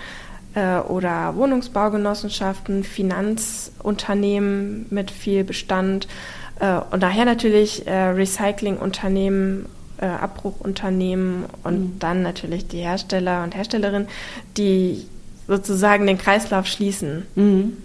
äh, 0.55 0.79
oder 0.79 1.35
Wohnungsbaugenossenschaften, 1.37 2.85
Finanzunternehmen 2.85 4.87
mit 4.91 5.11
viel 5.11 5.45
Bestand. 5.45 6.09
Äh, 6.61 6.81
und 6.91 7.03
daher 7.03 7.25
natürlich 7.25 7.85
Recyclingunternehmen, 7.87 9.67
Abbruchunternehmen 10.01 11.47
und 11.65 11.81
mhm. 11.81 11.99
dann 11.99 12.23
natürlich 12.23 12.69
die 12.69 12.79
Hersteller 12.79 13.43
und 13.43 13.57
Herstellerinnen, 13.57 14.07
die 14.57 15.09
sozusagen 15.49 16.07
den 16.07 16.19
Kreislauf 16.19 16.67
schließen. 16.67 17.27
Mhm. 17.35 17.79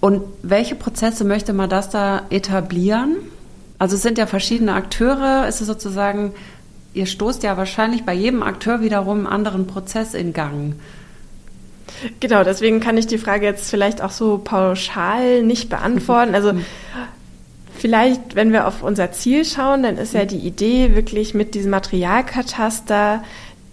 Und 0.00 0.22
welche 0.42 0.74
Prozesse 0.74 1.24
möchte 1.24 1.52
man 1.52 1.68
das 1.68 1.90
da 1.90 2.22
etablieren? 2.30 3.16
Also 3.82 3.96
es 3.96 4.02
sind 4.02 4.16
ja 4.16 4.26
verschiedene 4.26 4.74
Akteure. 4.74 5.48
Ist 5.48 5.60
es 5.60 5.66
sozusagen, 5.66 6.34
ihr 6.94 7.06
stoßt 7.06 7.42
ja 7.42 7.56
wahrscheinlich 7.56 8.04
bei 8.04 8.14
jedem 8.14 8.44
Akteur 8.44 8.80
wiederum 8.80 9.18
einen 9.18 9.26
anderen 9.26 9.66
Prozess 9.66 10.14
in 10.14 10.32
Gang. 10.32 10.76
Genau, 12.20 12.44
deswegen 12.44 12.78
kann 12.78 12.96
ich 12.96 13.08
die 13.08 13.18
Frage 13.18 13.44
jetzt 13.44 13.68
vielleicht 13.68 14.00
auch 14.00 14.12
so 14.12 14.38
pauschal 14.38 15.42
nicht 15.42 15.68
beantworten. 15.68 16.36
Also 16.36 16.52
vielleicht, 17.76 18.36
wenn 18.36 18.52
wir 18.52 18.68
auf 18.68 18.84
unser 18.84 19.10
Ziel 19.10 19.44
schauen, 19.44 19.82
dann 19.82 19.98
ist 19.98 20.14
ja 20.14 20.26
die 20.26 20.38
Idee 20.38 20.94
wirklich 20.94 21.34
mit 21.34 21.56
diesem 21.56 21.72
Materialkataster 21.72 23.24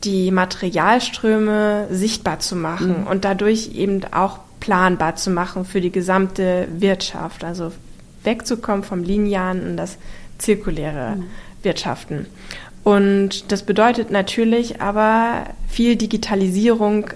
die 0.06 0.32
Materialströme 0.32 1.86
sichtbar 1.92 2.40
zu 2.40 2.56
machen 2.56 3.02
mhm. 3.02 3.08
und 3.08 3.26
dadurch 3.26 3.76
eben 3.76 4.02
auch 4.12 4.40
planbar 4.60 5.18
zu 5.18 5.30
machen 5.30 5.66
für 5.66 5.82
die 5.82 5.92
gesamte 5.92 6.68
Wirtschaft. 6.80 7.44
Also 7.44 7.74
wegzukommen 8.30 8.84
vom 8.84 9.04
linearen 9.04 9.66
in 9.66 9.78
das 9.78 9.98
zirkuläre 10.38 11.16
mhm. 11.18 11.24
Wirtschaften. 11.64 12.28
Und 12.84 13.52
das 13.52 13.64
bedeutet 13.64 14.12
natürlich 14.12 14.82
aber 14.82 15.46
viel 15.68 15.96
Digitalisierung 15.96 17.10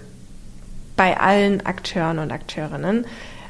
bei 0.98 1.20
allen 1.20 1.66
Akteuren 1.66 2.20
und 2.20 2.32
Akteurinnen. 2.32 3.06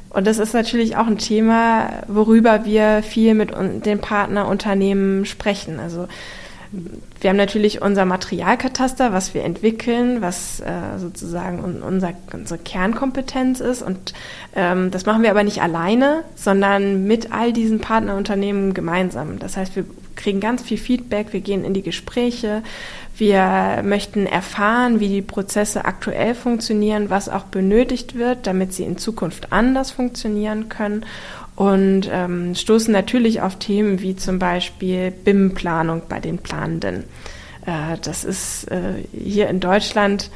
Und 0.10 0.27
das 0.27 0.38
ist 0.38 0.53
natürlich 0.53 0.96
auch 0.96 1.08
ein 1.08 1.17
Thema, 1.17 2.03
worüber 2.08 2.65
wir 2.65 3.01
viel 3.01 3.34
mit 3.34 3.51
den 3.86 4.00
Partnerunternehmen 4.00 5.25
sprechen. 5.25 5.79
Also 5.79 6.08
wir 7.20 7.30
haben 7.30 7.38
natürlich 7.38 7.84
unser 7.84 8.03
Materialkataster, 8.06 9.13
was 9.13 9.36
wir 9.36 9.44
entwickeln, 9.44 10.22
was 10.22 10.60
äh, 10.60 10.98
sozusagen 10.98 11.82
unser, 11.84 12.13
unsere 12.34 12.60
Kernkompetenz 12.60 13.60
ist. 13.60 13.84
Und 13.84 14.13
ähm, 14.56 14.89
das 14.89 15.06
machen 15.06 15.22
wir 15.22 15.30
aber 15.30 15.44
nicht 15.44 15.62
alleine, 15.62 16.24
sondern 16.36 17.06
mit 17.06 17.32
all 17.32 17.53
diesen 17.53 17.80
Partnerunternehmen 17.80 18.74
gemeinsam. 18.74 19.38
Das 19.38 19.56
heißt, 19.56 19.75
wir 19.75 19.86
kriegen 20.15 20.39
ganz 20.39 20.63
viel 20.63 20.77
Feedback, 20.77 21.32
wir 21.32 21.42
gehen 21.42 21.63
in 21.63 21.75
die 21.75 21.84
Gespräche, 21.84 22.63
wir 23.15 23.82
möchten 23.84 24.25
erfahren, 24.25 25.00
wie 25.00 25.08
die 25.08 25.22
Prozesse 25.22 25.86
aktuell 25.86 26.34
funktionieren, 26.34 27.12
was 27.12 27.30
auch 27.30 27.44
benötigt 27.44 28.15
wird, 28.15 28.48
damit 28.48 28.74
sie 28.74 28.84
in 28.84 28.98
Zukunft 28.98 29.53
anders 29.53 29.92
funktionieren 29.92 30.70
können 30.70 31.06
und 31.63 32.10
ähm, 32.12 32.55
stoßen 32.55 32.91
natürlich 32.91 33.41
auf 33.41 33.58
Themen 33.58 34.01
wie 34.01 34.17
zum 34.17 34.38
Beispiel 34.38 35.12
BIM-Planung 35.12 36.01
bei 36.10 36.20
den 36.20 36.38
Planenden. 36.39 37.05
Äh, 37.65 37.98
das 38.03 38.25
ist 38.25 38.70
äh, 38.70 38.96
hier 39.13 39.48
in 39.48 39.62
Deutschland 39.62 40.29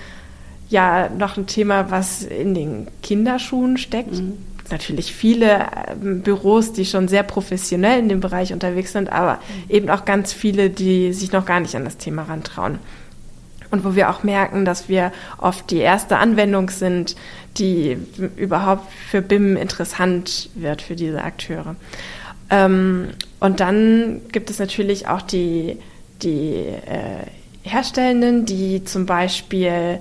ja 0.70 1.10
noch 1.10 1.36
ein 1.36 1.46
Thema, 1.46 1.92
was 1.92 2.24
in 2.24 2.54
den 2.54 2.88
Kinderschuhen 3.04 3.76
steckt. 3.78 4.14
Mhm. 4.14 4.38
Natürlich 4.72 5.14
viele 5.14 5.52
äh, 5.60 5.96
Büros, 6.02 6.72
die 6.72 6.86
schon 6.86 7.10
sehr 7.10 7.24
professionell 7.24 8.00
in 8.00 8.08
dem 8.08 8.22
Bereich 8.22 8.54
unterwegs 8.54 8.94
sind, 8.94 9.12
aber 9.12 9.34
mhm. 9.34 9.76
eben 9.76 9.90
auch 9.90 10.06
ganz 10.06 10.32
viele, 10.32 10.70
die 10.70 11.12
sich 11.12 11.34
noch 11.34 11.46
gar 11.46 11.60
nicht 11.60 11.76
an 11.76 11.84
das 11.84 11.98
Thema 11.98 12.24
rantrauen 12.24 12.80
und 13.72 13.84
wo 13.84 13.96
wir 13.96 14.10
auch 14.10 14.24
merken, 14.24 14.66
dass 14.66 14.90
wir 14.90 15.12
oft 15.38 15.70
die 15.72 15.80
erste 15.80 16.18
Anwendung 16.18 16.70
sind, 16.70 17.16
die 17.60 17.98
überhaupt 18.36 18.92
für 18.92 19.22
BIM 19.22 19.58
interessant 19.58 20.50
wird 20.56 20.82
für 20.82 20.96
diese 20.96 21.24
Akteure. 21.24 21.76
Ähm, 22.50 23.10
und 23.40 23.60
dann 23.60 24.22
gibt 24.32 24.50
es 24.50 24.60
natürlich 24.60 25.08
auch 25.08 25.22
die, 25.22 25.78
die 26.22 26.66
äh, 26.66 27.26
Herstellenden, 27.64 28.46
die 28.46 28.84
zum 28.84 29.06
Beispiel 29.06 30.00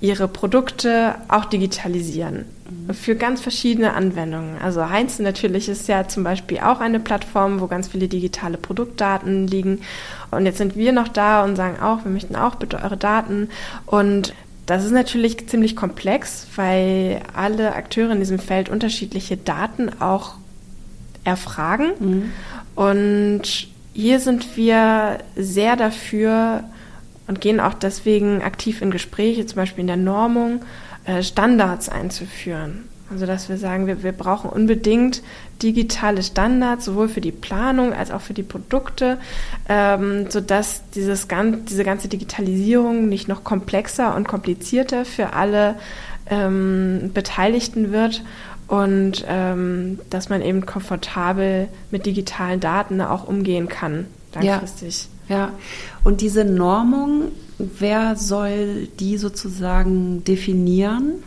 ihre 0.00 0.28
Produkte 0.28 1.14
auch 1.28 1.44
digitalisieren 1.46 2.44
für 2.92 3.14
ganz 3.14 3.40
verschiedene 3.40 3.94
Anwendungen. 3.94 4.56
Also 4.60 4.88
Heinz 4.88 5.18
natürlich 5.18 5.68
ist 5.68 5.88
ja 5.88 6.08
zum 6.08 6.24
Beispiel 6.24 6.58
auch 6.58 6.80
eine 6.80 6.98
Plattform, 7.00 7.60
wo 7.60 7.66
ganz 7.66 7.88
viele 7.88 8.08
digitale 8.08 8.56
Produktdaten 8.56 9.46
liegen. 9.46 9.80
Und 10.30 10.46
jetzt 10.46 10.58
sind 10.58 10.76
wir 10.76 10.92
noch 10.92 11.08
da 11.08 11.44
und 11.44 11.56
sagen 11.56 11.80
auch, 11.80 12.04
wir 12.04 12.10
möchten 12.10 12.36
auch 12.36 12.56
bitte 12.56 12.80
eure 12.82 12.96
Daten. 12.96 13.48
Und 13.86 14.34
das 14.66 14.84
ist 14.84 14.92
natürlich 14.92 15.46
ziemlich 15.48 15.76
komplex, 15.76 16.46
weil 16.56 17.20
alle 17.34 17.74
Akteure 17.74 18.12
in 18.12 18.20
diesem 18.20 18.38
Feld 18.38 18.68
unterschiedliche 18.68 19.36
Daten 19.36 19.90
auch 20.00 20.36
erfragen. 21.24 21.92
Mhm. 21.98 22.32
Und 22.74 23.68
hier 23.92 24.20
sind 24.20 24.56
wir 24.56 25.18
sehr 25.36 25.76
dafür 25.76 26.64
und 27.26 27.40
gehen 27.40 27.60
auch 27.60 27.74
deswegen 27.74 28.42
aktiv 28.42 28.82
in 28.82 28.90
Gespräche, 28.90 29.46
zum 29.46 29.56
Beispiel 29.56 29.82
in 29.82 29.86
der 29.86 29.96
Normung, 29.96 30.62
äh, 31.04 31.22
Standards 31.22 31.88
einzuführen. 31.88 32.84
Also 33.10 33.26
dass 33.26 33.48
wir 33.48 33.58
sagen, 33.58 33.86
wir, 33.86 34.02
wir 34.02 34.12
brauchen 34.12 34.48
unbedingt 34.48 35.22
digitale 35.62 36.22
Standards, 36.22 36.86
sowohl 36.86 37.08
für 37.08 37.20
die 37.20 37.32
Planung 37.32 37.92
als 37.92 38.10
auch 38.10 38.20
für 38.20 38.34
die 38.34 38.42
Produkte, 38.42 39.18
ähm, 39.68 40.30
sodass 40.30 40.82
dieses, 40.94 41.28
diese 41.28 41.84
ganze 41.84 42.08
Digitalisierung 42.08 43.08
nicht 43.08 43.28
noch 43.28 43.44
komplexer 43.44 44.14
und 44.16 44.26
komplizierter 44.26 45.04
für 45.04 45.34
alle 45.34 45.76
ähm, 46.30 47.10
Beteiligten 47.12 47.92
wird 47.92 48.22
und 48.68 49.24
ähm, 49.28 49.98
dass 50.08 50.28
man 50.28 50.40
eben 50.40 50.64
komfortabel 50.64 51.68
mit 51.90 52.06
digitalen 52.06 52.60
Daten 52.60 53.00
auch 53.00 53.28
umgehen 53.28 53.68
kann, 53.68 54.06
langfristig. 54.34 55.08
Ja, 55.28 55.36
ja. 55.36 55.52
und 56.02 56.20
diese 56.20 56.44
Normung, 56.44 57.32
wer 57.58 58.16
soll 58.16 58.88
die 58.98 59.18
sozusagen 59.18 60.24
definieren? 60.24 61.22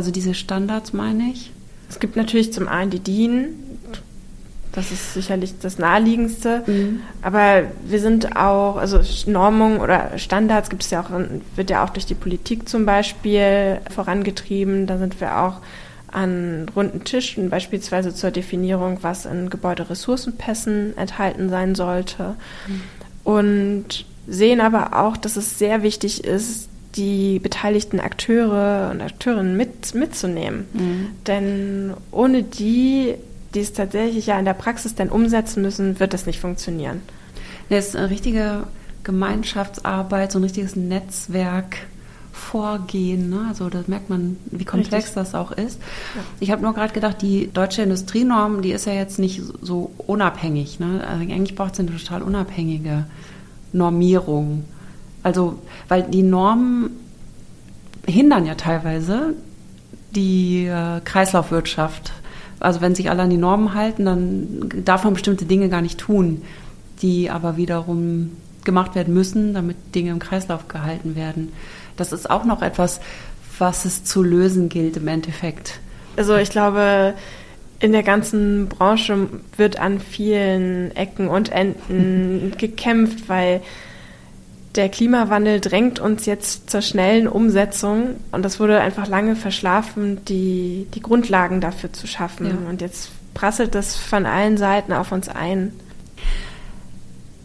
Also 0.00 0.12
diese 0.12 0.32
Standards 0.32 0.94
meine 0.94 1.24
ich? 1.24 1.52
Es 1.90 2.00
gibt 2.00 2.16
natürlich 2.16 2.54
zum 2.54 2.68
einen 2.68 2.90
die 2.90 3.00
DIN, 3.00 3.48
das 4.72 4.92
ist 4.92 5.12
sicherlich 5.12 5.52
das 5.60 5.76
naheliegendste. 5.76 6.62
Mhm. 6.66 7.00
Aber 7.20 7.64
wir 7.84 8.00
sind 8.00 8.34
auch, 8.34 8.76
also 8.76 9.00
Normung 9.30 9.78
oder 9.78 10.16
Standards 10.16 10.70
gibt 10.70 10.84
es 10.84 10.90
ja 10.90 11.02
auch, 11.02 11.10
wird 11.54 11.68
ja 11.68 11.84
auch 11.84 11.90
durch 11.90 12.06
die 12.06 12.14
Politik 12.14 12.66
zum 12.66 12.86
Beispiel 12.86 13.82
vorangetrieben. 13.90 14.86
Da 14.86 14.96
sind 14.96 15.20
wir 15.20 15.38
auch 15.38 15.56
an 16.10 16.64
runden 16.74 17.04
Tischen, 17.04 17.50
beispielsweise 17.50 18.14
zur 18.14 18.30
Definierung, 18.30 19.00
was 19.02 19.26
in 19.26 19.50
Gebäuderessourcenpässen 19.50 20.96
enthalten 20.96 21.50
sein 21.50 21.74
sollte. 21.74 22.36
Mhm. 22.66 22.80
Und 23.22 24.06
sehen 24.26 24.62
aber 24.62 24.98
auch, 24.98 25.18
dass 25.18 25.36
es 25.36 25.58
sehr 25.58 25.82
wichtig 25.82 26.24
ist, 26.24 26.69
die 26.96 27.38
beteiligten 27.38 28.00
Akteure 28.00 28.90
und 28.90 29.00
Akteurinnen 29.00 29.56
mit, 29.56 29.94
mitzunehmen. 29.94 30.66
Mhm. 30.72 31.08
Denn 31.26 31.94
ohne 32.10 32.42
die, 32.42 33.14
die 33.54 33.60
es 33.60 33.72
tatsächlich 33.72 34.26
ja 34.26 34.38
in 34.38 34.44
der 34.44 34.54
Praxis 34.54 34.94
dann 34.94 35.08
umsetzen 35.08 35.62
müssen, 35.62 36.00
wird 36.00 36.14
das 36.14 36.26
nicht 36.26 36.40
funktionieren. 36.40 37.02
Das 37.68 37.88
ist 37.88 37.96
eine 37.96 38.10
richtige 38.10 38.64
Gemeinschaftsarbeit, 39.04 40.32
so 40.32 40.38
ein 40.38 40.44
richtiges 40.44 40.76
Netzwerk. 40.76 41.76
Vorgehen. 42.32 43.28
Ne? 43.28 43.46
Also 43.48 43.68
da 43.68 43.82
merkt 43.86 44.08
man, 44.08 44.36
wie 44.46 44.64
komplex 44.64 45.08
Richtig. 45.08 45.14
das 45.14 45.34
auch 45.34 45.50
ist. 45.50 45.78
Ja. 46.14 46.22
Ich 46.38 46.50
habe 46.50 46.62
nur 46.62 46.72
gerade 46.72 46.94
gedacht, 46.94 47.20
die 47.20 47.50
deutsche 47.52 47.82
Industrienorm, 47.82 48.62
die 48.62 48.70
ist 48.70 48.86
ja 48.86 48.92
jetzt 48.92 49.18
nicht 49.18 49.42
so 49.60 49.90
unabhängig. 49.98 50.80
Ne? 50.80 51.04
Also 51.06 51.22
eigentlich 51.22 51.54
braucht 51.54 51.74
es 51.74 51.80
eine 51.80 51.90
total 51.90 52.22
unabhängige 52.22 53.04
Normierung. 53.72 54.64
Also, 55.22 55.58
weil 55.88 56.02
die 56.04 56.22
Normen 56.22 56.90
hindern 58.06 58.46
ja 58.46 58.54
teilweise 58.54 59.34
die 60.14 60.66
äh, 60.66 61.00
Kreislaufwirtschaft. 61.04 62.12
Also 62.58 62.80
wenn 62.80 62.94
sich 62.94 63.10
alle 63.10 63.22
an 63.22 63.30
die 63.30 63.36
Normen 63.36 63.74
halten, 63.74 64.04
dann 64.04 64.70
darf 64.84 65.04
man 65.04 65.14
bestimmte 65.14 65.44
Dinge 65.44 65.68
gar 65.68 65.82
nicht 65.82 65.98
tun, 65.98 66.42
die 67.00 67.30
aber 67.30 67.56
wiederum 67.56 68.32
gemacht 68.64 68.94
werden 68.94 69.14
müssen, 69.14 69.54
damit 69.54 69.76
Dinge 69.94 70.10
im 70.10 70.18
Kreislauf 70.18 70.68
gehalten 70.68 71.16
werden. 71.16 71.52
Das 71.96 72.12
ist 72.12 72.28
auch 72.28 72.44
noch 72.44 72.60
etwas, 72.60 73.00
was 73.58 73.84
es 73.84 74.04
zu 74.04 74.22
lösen 74.22 74.68
gilt 74.68 74.96
im 74.96 75.08
Endeffekt. 75.08 75.80
Also 76.16 76.36
ich 76.36 76.50
glaube, 76.50 77.14
in 77.78 77.92
der 77.92 78.02
ganzen 78.02 78.68
Branche 78.68 79.28
wird 79.56 79.80
an 79.80 80.00
vielen 80.00 80.94
Ecken 80.94 81.28
und 81.28 81.50
Enden 81.50 82.52
gekämpft, 82.58 83.28
weil 83.28 83.62
der 84.76 84.88
Klimawandel 84.88 85.60
drängt 85.60 85.98
uns 85.98 86.26
jetzt 86.26 86.70
zur 86.70 86.80
schnellen 86.80 87.26
Umsetzung 87.26 88.16
und 88.30 88.44
das 88.44 88.60
wurde 88.60 88.80
einfach 88.80 89.08
lange 89.08 89.34
verschlafen, 89.34 90.24
die, 90.26 90.86
die 90.94 91.00
Grundlagen 91.00 91.60
dafür 91.60 91.92
zu 91.92 92.06
schaffen. 92.06 92.46
Ja. 92.46 92.70
Und 92.70 92.80
jetzt 92.80 93.10
prasselt 93.34 93.74
das 93.74 93.96
von 93.96 94.26
allen 94.26 94.56
Seiten 94.56 94.92
auf 94.92 95.10
uns 95.10 95.28
ein. 95.28 95.72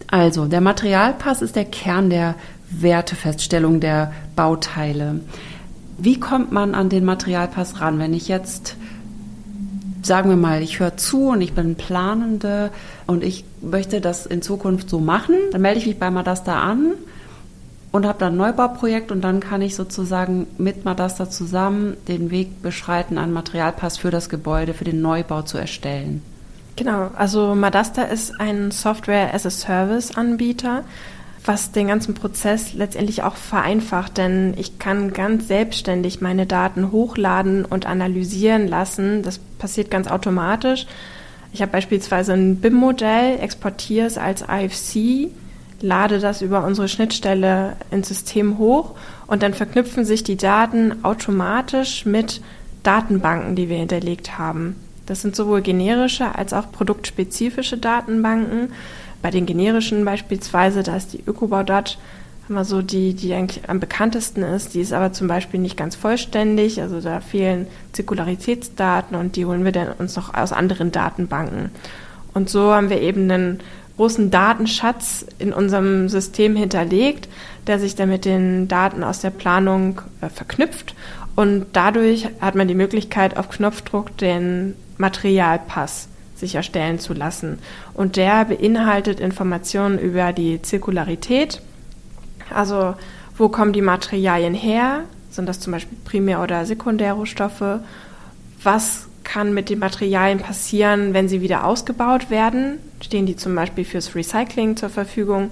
Also, 0.07 0.45
der 0.45 0.61
Materialpass 0.61 1.41
ist 1.41 1.55
der 1.55 1.65
Kern 1.65 2.11
der 2.11 2.35
Wertefeststellung 2.69 3.79
der 3.79 4.13
Bauteile. 4.35 5.21
Wie 5.97 6.19
kommt 6.19 6.51
man 6.51 6.75
an 6.75 6.89
den 6.89 7.05
Materialpass 7.05 7.81
ran, 7.81 7.97
wenn 7.97 8.13
ich 8.13 8.27
jetzt 8.27 8.75
sagen 10.03 10.29
wir 10.29 10.37
mal, 10.37 10.61
ich 10.61 10.79
höre 10.79 10.97
zu 10.97 11.29
und 11.29 11.41
ich 11.41 11.53
bin 11.53 11.73
Planende 11.73 12.69
und 13.07 13.23
ich 13.23 13.43
möchte 13.61 14.01
das 14.01 14.27
in 14.27 14.43
Zukunft 14.43 14.87
so 14.87 14.99
machen, 14.99 15.33
dann 15.51 15.61
melde 15.61 15.79
ich 15.79 15.87
mich 15.87 15.97
bei 15.97 16.11
Madasta 16.11 16.61
an 16.61 16.91
und 17.95 18.05
habe 18.05 18.19
dann 18.19 18.33
ein 18.33 18.37
Neubauprojekt 18.37 19.11
und 19.11 19.21
dann 19.21 19.39
kann 19.39 19.61
ich 19.61 19.75
sozusagen 19.75 20.47
mit 20.57 20.83
Madasta 20.83 21.29
zusammen 21.29 21.95
den 22.09 22.29
Weg 22.29 22.61
beschreiten, 22.61 23.17
einen 23.17 23.31
Materialpass 23.31 23.97
für 23.97 24.11
das 24.11 24.27
Gebäude, 24.27 24.73
für 24.73 24.83
den 24.83 25.01
Neubau 25.01 25.43
zu 25.43 25.57
erstellen. 25.57 26.21
Genau, 26.75 27.11
also 27.15 27.55
Madasta 27.55 28.01
ist 28.01 28.37
ein 28.39 28.71
Software-as-a-Service-Anbieter 28.71 30.83
was 31.47 31.71
den 31.71 31.87
ganzen 31.87 32.15
Prozess 32.15 32.73
letztendlich 32.73 33.21
auch 33.21 33.35
vereinfacht, 33.35 34.17
denn 34.17 34.55
ich 34.57 34.79
kann 34.79 35.13
ganz 35.13 35.47
selbstständig 35.47 36.19
meine 36.19 36.47
Daten 36.47 36.91
hochladen 36.91 37.65
und 37.65 37.85
analysieren 37.85 38.67
lassen. 38.67 39.21
Das 39.21 39.37
passiert 39.59 39.91
ganz 39.91 40.07
automatisch. 40.07 40.87
Ich 41.53 41.61
habe 41.61 41.71
beispielsweise 41.71 42.33
ein 42.33 42.55
BIM-Modell, 42.55 43.37
exportiere 43.39 44.07
es 44.07 44.17
als 44.17 44.41
IFC, 44.41 45.29
lade 45.81 46.19
das 46.19 46.41
über 46.41 46.63
unsere 46.63 46.87
Schnittstelle 46.87 47.73
ins 47.91 48.07
System 48.07 48.57
hoch 48.57 48.91
und 49.27 49.43
dann 49.43 49.53
verknüpfen 49.53 50.05
sich 50.05 50.23
die 50.23 50.37
Daten 50.37 51.03
automatisch 51.03 52.05
mit 52.05 52.41
Datenbanken, 52.83 53.55
die 53.55 53.69
wir 53.69 53.77
hinterlegt 53.77 54.37
haben. 54.37 54.75
Das 55.05 55.21
sind 55.21 55.35
sowohl 55.35 55.61
generische 55.61 56.35
als 56.35 56.53
auch 56.53 56.71
produktspezifische 56.71 57.77
Datenbanken. 57.77 58.73
Bei 59.21 59.31
den 59.31 59.45
generischen 59.45 60.05
beispielsweise, 60.05 60.83
da 60.83 60.95
ist 60.95 61.13
die 61.13 61.23
Ökobaudat 61.25 61.97
immer 62.47 62.65
so 62.65 62.81
die, 62.81 63.13
die 63.13 63.33
eigentlich 63.33 63.69
am 63.69 63.79
bekanntesten 63.79 64.43
ist. 64.43 64.73
Die 64.73 64.81
ist 64.81 64.93
aber 64.93 65.13
zum 65.13 65.27
Beispiel 65.27 65.59
nicht 65.59 65.77
ganz 65.77 65.95
vollständig. 65.95 66.81
Also 66.81 67.01
da 67.01 67.19
fehlen 67.19 67.67
Zirkularitätsdaten 67.93 69.17
und 69.17 69.35
die 69.35 69.45
holen 69.45 69.65
wir 69.65 69.71
dann 69.71 69.93
uns 69.93 70.15
noch 70.15 70.33
aus 70.33 70.51
anderen 70.51 70.91
Datenbanken. 70.91 71.71
Und 72.33 72.49
so 72.49 72.73
haben 72.73 72.89
wir 72.89 73.01
eben 73.01 73.31
einen 73.31 73.59
großen 73.97 74.31
Datenschatz 74.31 75.25
in 75.39 75.53
unserem 75.53 76.09
System 76.09 76.55
hinterlegt, 76.55 77.29
der 77.67 77.79
sich 77.79 77.95
dann 77.95 78.09
mit 78.09 78.25
den 78.25 78.67
Daten 78.67 79.03
aus 79.03 79.19
der 79.19 79.29
Planung 79.29 80.01
äh, 80.21 80.29
verknüpft. 80.29 80.95
Und 81.35 81.67
dadurch 81.73 82.29
hat 82.39 82.55
man 82.55 82.67
die 82.67 82.75
Möglichkeit, 82.75 83.37
auf 83.37 83.49
Knopfdruck 83.49 84.17
den 84.17 84.75
Materialpass 84.97 86.07
sich 86.35 86.55
erstellen 86.55 86.99
zu 86.99 87.13
lassen. 87.13 87.59
Und 87.93 88.15
der 88.15 88.45
beinhaltet 88.45 89.19
Informationen 89.19 89.99
über 89.99 90.33
die 90.33 90.61
Zirkularität, 90.61 91.61
also 92.53 92.95
wo 93.37 93.49
kommen 93.49 93.73
die 93.73 93.81
Materialien 93.81 94.53
her, 94.53 95.01
sind 95.29 95.49
das 95.49 95.59
zum 95.59 95.73
Beispiel 95.73 95.97
Primär- 96.05 96.41
oder 96.41 96.65
Sekundärrohstoffe, 96.65 97.79
was 98.63 99.07
kann 99.25 99.53
mit 99.53 99.69
den 99.69 99.79
Materialien 99.79 100.39
passieren, 100.39 101.13
wenn 101.13 101.27
sie 101.27 101.41
wieder 101.41 101.65
ausgebaut 101.65 102.29
werden, 102.29 102.79
stehen 103.01 103.25
die 103.25 103.35
zum 103.35 103.53
Beispiel 103.55 103.83
fürs 103.83 104.15
Recycling 104.15 104.77
zur 104.77 104.89
Verfügung 104.89 105.51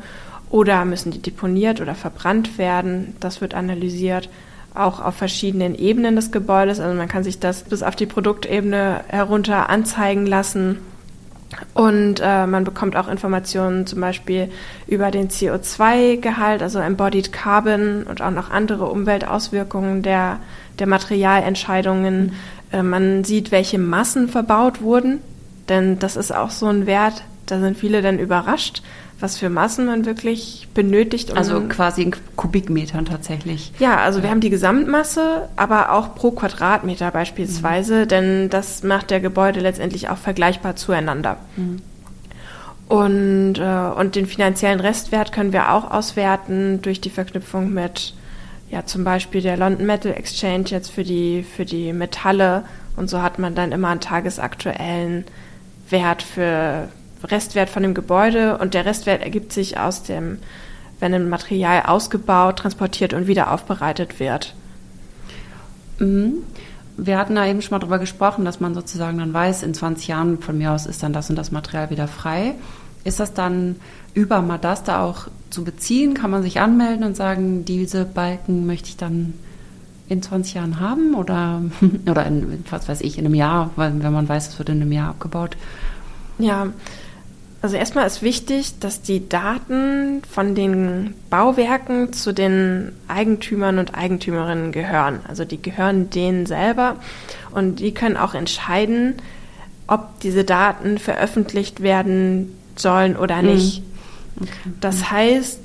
oder 0.50 0.86
müssen 0.86 1.12
die 1.12 1.22
deponiert 1.22 1.82
oder 1.82 1.96
verbrannt 1.96 2.58
werden, 2.58 3.16
das 3.20 3.42
wird 3.42 3.54
analysiert 3.54 4.30
auch 4.76 5.00
auf 5.00 5.16
verschiedenen 5.16 5.76
Ebenen 5.76 6.16
des 6.16 6.32
Gebäudes. 6.32 6.80
Also 6.80 6.96
man 6.98 7.08
kann 7.08 7.24
sich 7.24 7.40
das 7.40 7.64
bis 7.64 7.84
auf 7.84 7.96
die 7.96 8.06
Produktebene 8.06 9.02
herunter 9.08 9.70
anzeigen 9.70 10.26
lassen. 10.26 10.80
Und 11.76 12.20
äh, 12.20 12.48
man 12.48 12.64
bekommt 12.64 12.96
auch 12.96 13.08
Informationen 13.08 13.86
zum 13.86 14.02
Beispiel 14.02 14.50
über 14.88 15.12
den 15.12 15.30
CO2-Gehalt, 15.30 16.64
also 16.64 16.80
Embodied 16.80 17.32
Carbon 17.32 18.04
und 18.04 18.24
auch 18.24 18.32
noch 18.32 18.50
andere 18.50 18.86
Umweltauswirkungen 18.86 20.02
der, 20.02 20.40
der 20.80 20.88
Materialentscheidungen. 20.88 22.34
Äh, 22.74 22.84
man 22.84 23.24
sieht, 23.24 23.52
welche 23.52 23.78
Massen 23.78 24.28
verbaut 24.28 24.82
wurden, 24.82 25.20
denn 25.70 26.00
das 26.00 26.18
ist 26.18 26.36
auch 26.36 26.50
so 26.50 26.66
ein 26.66 26.86
Wert, 26.86 27.24
da 27.46 27.60
sind 27.60 27.78
viele 27.78 28.02
dann 28.02 28.20
überrascht, 28.20 28.82
was 29.20 29.38
für 29.38 29.50
Massen 29.50 29.86
man 29.86 30.06
wirklich 30.06 30.68
benötigt. 30.74 31.32
Um 31.32 31.38
also 31.38 31.62
quasi 31.62 32.02
in 32.02 32.16
Kubikmetern 32.36 33.06
tatsächlich. 33.06 33.72
Ja, 33.80 33.98
also 33.98 34.20
ja. 34.20 34.24
wir 34.24 34.32
haben 34.32 34.42
die 34.42 34.50
Gesamtmasse, 34.50 35.48
aber 35.56 35.94
auch 35.94 36.16
pro 36.16 36.32
Quadratmeter 36.32 37.12
beispielsweise, 37.12 38.02
mhm. 38.04 38.08
denn 38.08 38.50
das 38.50 38.84
macht 38.84 39.12
der 39.12 39.22
Gebäude 39.22 39.60
letztendlich 39.60 40.10
auch 40.10 40.18
vergleichbar 40.18 40.76
zueinander. 40.76 41.38
Mhm. 41.56 41.82
Und, 42.90 43.60
äh, 43.60 44.00
und 44.00 44.16
den 44.16 44.26
finanziellen 44.26 44.80
Restwert 44.80 45.32
können 45.32 45.54
wir 45.54 45.72
auch 45.72 45.90
auswerten 45.90 46.82
durch 46.82 47.00
die 47.00 47.10
Verknüpfung 47.10 47.74
mit 47.74 48.14
ja, 48.74 48.86
zum 48.88 49.04
Beispiel 49.04 49.42
der 49.42 49.56
London 49.56 49.86
Metal 49.86 50.12
Exchange 50.12 50.66
jetzt 50.70 50.90
für 50.90 51.04
die, 51.04 51.44
für 51.44 51.64
die 51.64 51.94
Metalle. 51.94 52.64
Und 52.96 53.08
so 53.08 53.22
hat 53.22 53.38
man 53.38 53.54
dann 53.54 53.72
immer 53.72 53.90
einen 53.90 54.00
tagesaktuellen 54.00 55.26
Wert 55.90 56.24
für, 56.24 56.90
Restwert 57.24 57.70
von 57.70 57.84
dem 57.84 57.94
Gebäude 57.94 58.58
und 58.58 58.74
der 58.74 58.86
Restwert 58.86 59.22
ergibt 59.22 59.54
sich 59.54 59.78
aus 59.78 60.04
dem, 60.04 60.40
wenn 61.00 61.14
ein 61.14 61.30
Material 61.30 61.84
ausgebaut, 61.84 62.58
transportiert 62.58 63.14
und 63.14 63.28
wieder 63.28 63.52
aufbereitet 63.52 64.20
wird. 64.20 64.56
Mhm. 66.00 66.44
Wir 66.98 67.18
hatten 67.18 67.36
da 67.36 67.46
eben 67.46 67.62
schon 67.62 67.72
mal 67.72 67.80
drüber 67.80 68.00
gesprochen, 68.00 68.44
dass 68.44 68.60
man 68.60 68.74
sozusagen 68.74 69.20
dann 69.20 69.34
weiß, 69.34 69.64
in 69.64 69.74
20 69.74 70.08
Jahren 70.08 70.40
von 70.40 70.58
mir 70.58 70.72
aus 70.72 70.86
ist 70.86 71.02
dann 71.02 71.14
das 71.14 71.30
und 71.30 71.36
das 71.36 71.52
Material 71.52 71.90
wieder 71.92 72.08
frei. 72.08 72.56
Ist 73.04 73.20
das 73.20 73.34
dann 73.34 73.78
über 74.14 74.42
Madasta 74.42 75.04
auch 75.04 75.28
zu 75.54 75.64
beziehen? 75.64 76.14
Kann 76.14 76.32
man 76.32 76.44
sich 76.44 76.60
anmelden 76.60 77.06
und 77.06 77.16
sagen, 77.16 77.66
diese 77.66 78.06
Balken 78.06 78.66
möchte 78.66 78.90
ich 78.90 78.98
dann 78.98 79.34
in 80.10 80.22
20 80.22 80.56
Jahren 80.56 80.80
haben 80.80 81.16
oder, 81.16 81.62
oder 82.10 82.26
in, 82.26 82.64
was 82.70 82.90
weiß 82.90 83.02
ich, 83.02 83.18
in 83.18 83.26
einem 83.26 83.36
Jahr, 83.36 83.72
weil, 83.76 84.04
wenn 84.04 84.14
man 84.14 84.28
weiß, 84.28 84.50
es 84.50 84.60
wird 84.60 84.70
in 84.70 84.82
einem 84.82 84.92
Jahr 84.92 85.10
abgebaut? 85.10 85.56
Ja, 86.40 86.68
also 87.62 87.78
erstmal 87.78 88.06
ist 88.06 88.22
wichtig, 88.22 88.80
dass 88.80 89.02
die 89.02 89.30
Daten 89.30 90.22
von 90.30 90.54
den 90.54 91.14
Bauwerken 91.30 92.12
zu 92.12 92.34
den 92.34 92.92
Eigentümern 93.08 93.80
und 93.80 93.96
Eigentümerinnen 93.96 94.74
gehören. 94.74 95.22
Also 95.30 95.46
die 95.46 95.62
gehören 95.62 96.10
denen 96.10 96.46
selber 96.46 96.98
und 97.52 97.80
die 97.80 97.94
können 97.94 98.18
auch 98.18 98.34
entscheiden, 98.34 99.16
ob 99.88 100.20
diese 100.20 100.44
Daten 100.44 100.98
veröffentlicht 100.98 101.82
werden 101.82 102.54
sollen 102.76 103.16
oder 103.16 103.42
mhm. 103.42 103.48
Okay. 104.40 104.50
Das 104.82 105.12
heißt, 105.12 105.60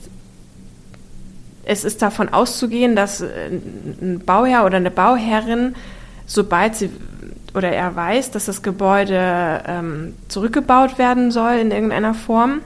es 1.65 1.85
ist 1.85 2.01
davon 2.01 2.31
auszugehen, 2.31 2.97
dass 2.97 3.23
ein 3.23 4.23
Bauherr 4.25 4.65
oder 4.65 4.79
eine 4.79 4.91
Bauherrin, 4.91 5.75
sobald 6.27 6.77
sie 6.77 6.91
oder 7.55 7.71
er 7.71 7.95
weiß, 7.95 8.31
dass 8.31 8.47
das 8.47 8.63
Gebäude 8.63 9.63
ähm, 9.67 10.15
zurückgebaut 10.29 10.99
werden 10.99 11.31
soll 11.31 11.55
in 11.55 11.71
irgendeiner 11.71 12.15
Form 12.15 12.61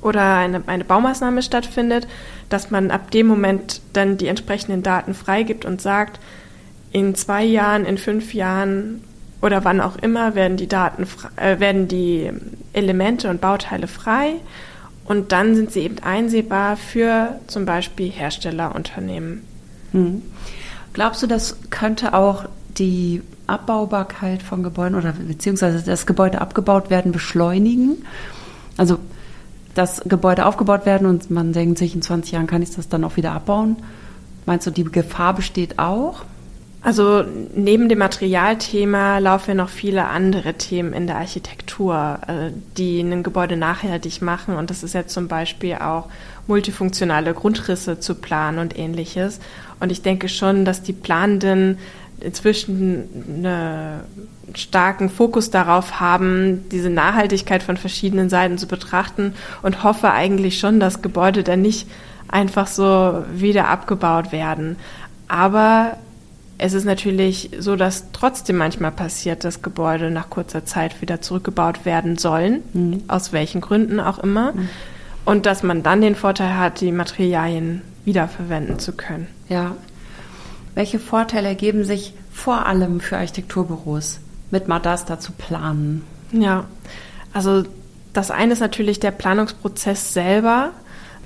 oder 0.00 0.36
eine, 0.36 0.62
eine 0.66 0.84
Baumaßnahme 0.84 1.42
stattfindet, 1.42 2.06
dass 2.48 2.70
man 2.70 2.90
ab 2.90 3.10
dem 3.10 3.26
Moment 3.26 3.80
dann 3.92 4.18
die 4.18 4.28
entsprechenden 4.28 4.82
Daten 4.82 5.14
freigibt 5.14 5.64
und 5.64 5.80
sagt, 5.80 6.20
in 6.92 7.14
zwei 7.14 7.44
Jahren, 7.44 7.84
in 7.84 7.98
fünf 7.98 8.34
Jahren 8.34 9.02
oder 9.42 9.64
wann 9.64 9.80
auch 9.80 9.96
immer 9.96 10.34
werden 10.34 10.56
die 10.56 10.68
Daten, 10.68 11.06
äh, 11.36 11.58
werden 11.58 11.88
die 11.88 12.30
Elemente 12.72 13.28
und 13.28 13.40
Bauteile 13.40 13.88
frei 13.88 14.36
und 15.04 15.32
dann 15.32 15.54
sind 15.54 15.70
sie 15.72 15.80
eben 15.80 15.98
einsehbar 16.00 16.76
für 16.76 17.40
zum 17.46 17.66
Beispiel 17.66 18.10
Herstellerunternehmen. 18.10 19.42
Hm. 19.92 20.22
Glaubst 20.92 21.22
du, 21.22 21.26
das 21.26 21.56
könnte 21.70 22.14
auch 22.14 22.46
die 22.78 23.22
Abbaubarkeit 23.46 24.42
von 24.42 24.62
Gebäuden 24.62 24.96
oder 24.96 25.12
beziehungsweise 25.12 25.82
das 25.82 26.06
Gebäude 26.06 26.40
abgebaut 26.40 26.90
werden 26.90 27.12
beschleunigen. 27.12 28.04
Also 28.76 28.98
das 29.74 30.02
Gebäude 30.06 30.46
aufgebaut 30.46 30.86
werden 30.86 31.06
und 31.06 31.30
man 31.30 31.52
denkt 31.52 31.78
sich, 31.78 31.94
in 31.94 32.02
20 32.02 32.32
Jahren 32.32 32.46
kann 32.46 32.62
ich 32.62 32.74
das 32.74 32.88
dann 32.88 33.04
auch 33.04 33.16
wieder 33.16 33.32
abbauen. 33.32 33.76
Meinst 34.46 34.66
du, 34.66 34.70
die 34.70 34.84
Gefahr 34.84 35.34
besteht 35.34 35.78
auch? 35.78 36.24
Also 36.84 37.24
neben 37.54 37.88
dem 37.88 37.98
Materialthema 37.98 39.16
laufen 39.16 39.52
ja 39.52 39.54
noch 39.54 39.70
viele 39.70 40.06
andere 40.06 40.52
Themen 40.52 40.92
in 40.92 41.06
der 41.06 41.16
Architektur, 41.16 42.18
äh, 42.26 42.50
die 42.76 43.00
ein 43.00 43.22
Gebäude 43.22 43.56
nachhaltig 43.56 44.20
machen. 44.20 44.54
Und 44.54 44.68
das 44.68 44.82
ist 44.82 44.94
ja 44.94 45.06
zum 45.06 45.26
Beispiel 45.26 45.76
auch 45.76 46.10
multifunktionale 46.46 47.32
Grundrisse 47.32 48.00
zu 48.00 48.14
planen 48.14 48.58
und 48.58 48.78
ähnliches. 48.78 49.40
Und 49.80 49.92
ich 49.92 50.02
denke 50.02 50.28
schon, 50.28 50.66
dass 50.66 50.82
die 50.82 50.92
Planenden 50.92 51.78
inzwischen 52.20 53.08
einen 53.26 54.00
starken 54.54 55.08
Fokus 55.08 55.50
darauf 55.50 56.00
haben, 56.00 56.68
diese 56.70 56.90
Nachhaltigkeit 56.90 57.62
von 57.62 57.78
verschiedenen 57.78 58.28
Seiten 58.28 58.58
zu 58.58 58.66
betrachten 58.66 59.32
und 59.62 59.82
hoffe 59.84 60.10
eigentlich 60.10 60.58
schon, 60.58 60.80
dass 60.80 61.00
Gebäude 61.00 61.44
dann 61.44 61.62
nicht 61.62 61.88
einfach 62.28 62.66
so 62.66 63.24
wieder 63.32 63.68
abgebaut 63.68 64.32
werden. 64.32 64.76
Aber 65.28 65.96
es 66.64 66.72
ist 66.72 66.86
natürlich 66.86 67.50
so, 67.58 67.76
dass 67.76 68.10
trotzdem 68.12 68.56
manchmal 68.56 68.90
passiert, 68.90 69.44
dass 69.44 69.60
Gebäude 69.60 70.10
nach 70.10 70.30
kurzer 70.30 70.64
Zeit 70.64 71.02
wieder 71.02 71.20
zurückgebaut 71.20 71.84
werden 71.84 72.16
sollen, 72.16 72.62
mhm. 72.72 73.02
aus 73.06 73.34
welchen 73.34 73.60
Gründen 73.60 74.00
auch 74.00 74.18
immer. 74.18 74.52
Mhm. 74.52 74.70
Und 75.26 75.44
dass 75.44 75.62
man 75.62 75.82
dann 75.82 76.00
den 76.00 76.14
Vorteil 76.14 76.56
hat, 76.56 76.80
die 76.80 76.90
Materialien 76.90 77.82
wiederverwenden 78.06 78.78
zu 78.78 78.92
können. 78.92 79.26
Ja, 79.50 79.76
welche 80.74 80.98
Vorteile 80.98 81.48
ergeben 81.48 81.84
sich 81.84 82.14
vor 82.32 82.64
allem 82.64 83.00
für 83.00 83.18
Architekturbüros 83.18 84.20
mit 84.50 84.66
Madasta 84.66 85.20
zu 85.20 85.32
planen? 85.32 86.02
Ja, 86.32 86.64
also 87.34 87.64
das 88.14 88.30
eine 88.30 88.54
ist 88.54 88.60
natürlich 88.60 89.00
der 89.00 89.10
Planungsprozess 89.10 90.14
selber. 90.14 90.70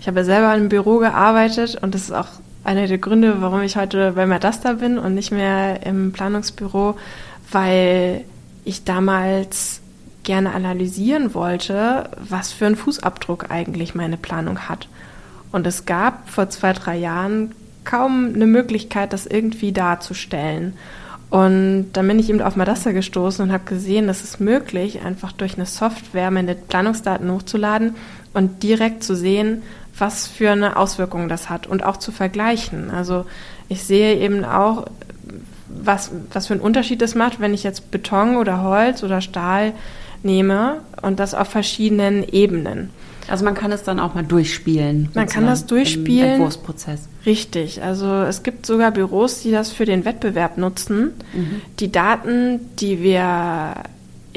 Ich 0.01 0.09
habe 0.09 0.25
selber 0.25 0.53
im 0.57 0.69
Büro 0.69 0.99
gearbeitet 0.99 1.79
und 1.81 1.95
das 1.95 2.03
ist 2.03 2.13
auch 2.13 2.29
einer 2.69 2.87
der 2.87 2.99
Gründe, 2.99 3.41
warum 3.41 3.63
ich 3.63 3.77
heute 3.77 4.13
bei 4.13 4.27
Madasta 4.27 4.75
bin 4.75 4.99
und 4.99 5.15
nicht 5.15 5.33
mehr 5.33 5.87
im 5.87 6.13
Planungsbüro, 6.13 6.99
weil 7.51 8.25
ich 8.67 8.85
damals 8.85 9.81
gerne 10.23 10.53
analysieren 10.53 11.33
wollte, 11.33 12.11
was 12.19 12.53
für 12.53 12.67
einen 12.67 12.77
Fußabdruck 12.77 13.51
eigentlich 13.51 13.95
meine 13.95 14.19
Planung 14.19 14.69
hat. 14.69 14.87
Und 15.51 15.67
es 15.67 15.87
gab 15.87 16.29
vor 16.29 16.51
zwei, 16.51 16.75
drei 16.75 16.99
Jahren 16.99 17.55
kaum 17.85 18.33
eine 18.35 18.47
Möglichkeit, 18.47 19.15
das 19.15 19.25
irgendwie 19.25 19.73
darzustellen. 19.73 20.75
Und 21.31 21.93
dann 21.95 22.07
bin 22.07 22.19
ich 22.19 22.29
eben 22.29 22.43
auf 22.43 22.57
Madasta 22.57 22.93
gestoßen 22.93 23.47
und 23.47 23.51
habe 23.51 23.65
gesehen, 23.65 24.07
dass 24.09 24.23
es 24.23 24.41
möglich, 24.41 25.01
einfach 25.07 25.33
durch 25.33 25.55
eine 25.55 25.65
Software 25.65 26.31
meine 26.31 26.55
Planungsdaten 26.55 27.33
hochzuladen 27.33 27.95
und 28.35 28.63
direkt 28.63 29.03
zu 29.03 29.17
sehen, 29.17 29.63
was 29.99 30.27
für 30.27 30.51
eine 30.51 30.77
Auswirkung 30.77 31.29
das 31.29 31.49
hat 31.49 31.67
und 31.67 31.85
auch 31.85 31.97
zu 31.97 32.13
vergleichen. 32.13 32.91
Also 32.91 33.25
ich 33.69 33.85
sehe 33.85 34.17
eben 34.19 34.45
auch, 34.45 34.87
was, 35.69 36.11
was 36.33 36.47
für 36.47 36.55
einen 36.55 36.63
Unterschied 36.63 37.03
es 37.03 37.15
macht, 37.15 37.41
wenn 37.41 37.55
ich 37.55 37.63
jetzt 37.63 37.91
Beton 37.91 38.37
oder 38.37 38.63
Holz 38.63 39.03
oder 39.03 39.21
Stahl 39.21 39.73
nehme 40.23 40.81
und 41.03 41.21
das 41.21 41.35
auf 41.35 41.49
verschiedenen 41.49 42.27
Ebenen. 42.27 42.91
Also 43.29 43.45
man 43.45 43.55
kann 43.55 43.73
es 43.73 43.83
dann 43.83 44.01
auch 44.01 44.15
mal 44.15 44.25
durchspielen. 44.25 45.11
Man 45.15 45.27
kann 45.27 45.47
das 45.47 45.67
durchspielen. 45.67 46.27
Im 46.27 46.33
Entwurfsprozess. 46.33 47.09
Richtig. 47.27 47.83
Also 47.83 48.23
es 48.23 48.43
gibt 48.43 48.65
sogar 48.65 48.91
Büros, 48.91 49.43
die 49.43 49.51
das 49.51 49.71
für 49.71 49.85
den 49.85 50.07
Wettbewerb 50.07 50.57
nutzen. 50.57 51.13
Mhm. 51.35 51.61
Die 51.79 51.93
Daten, 51.93 52.61
die 52.77 53.03
wir 53.03 53.75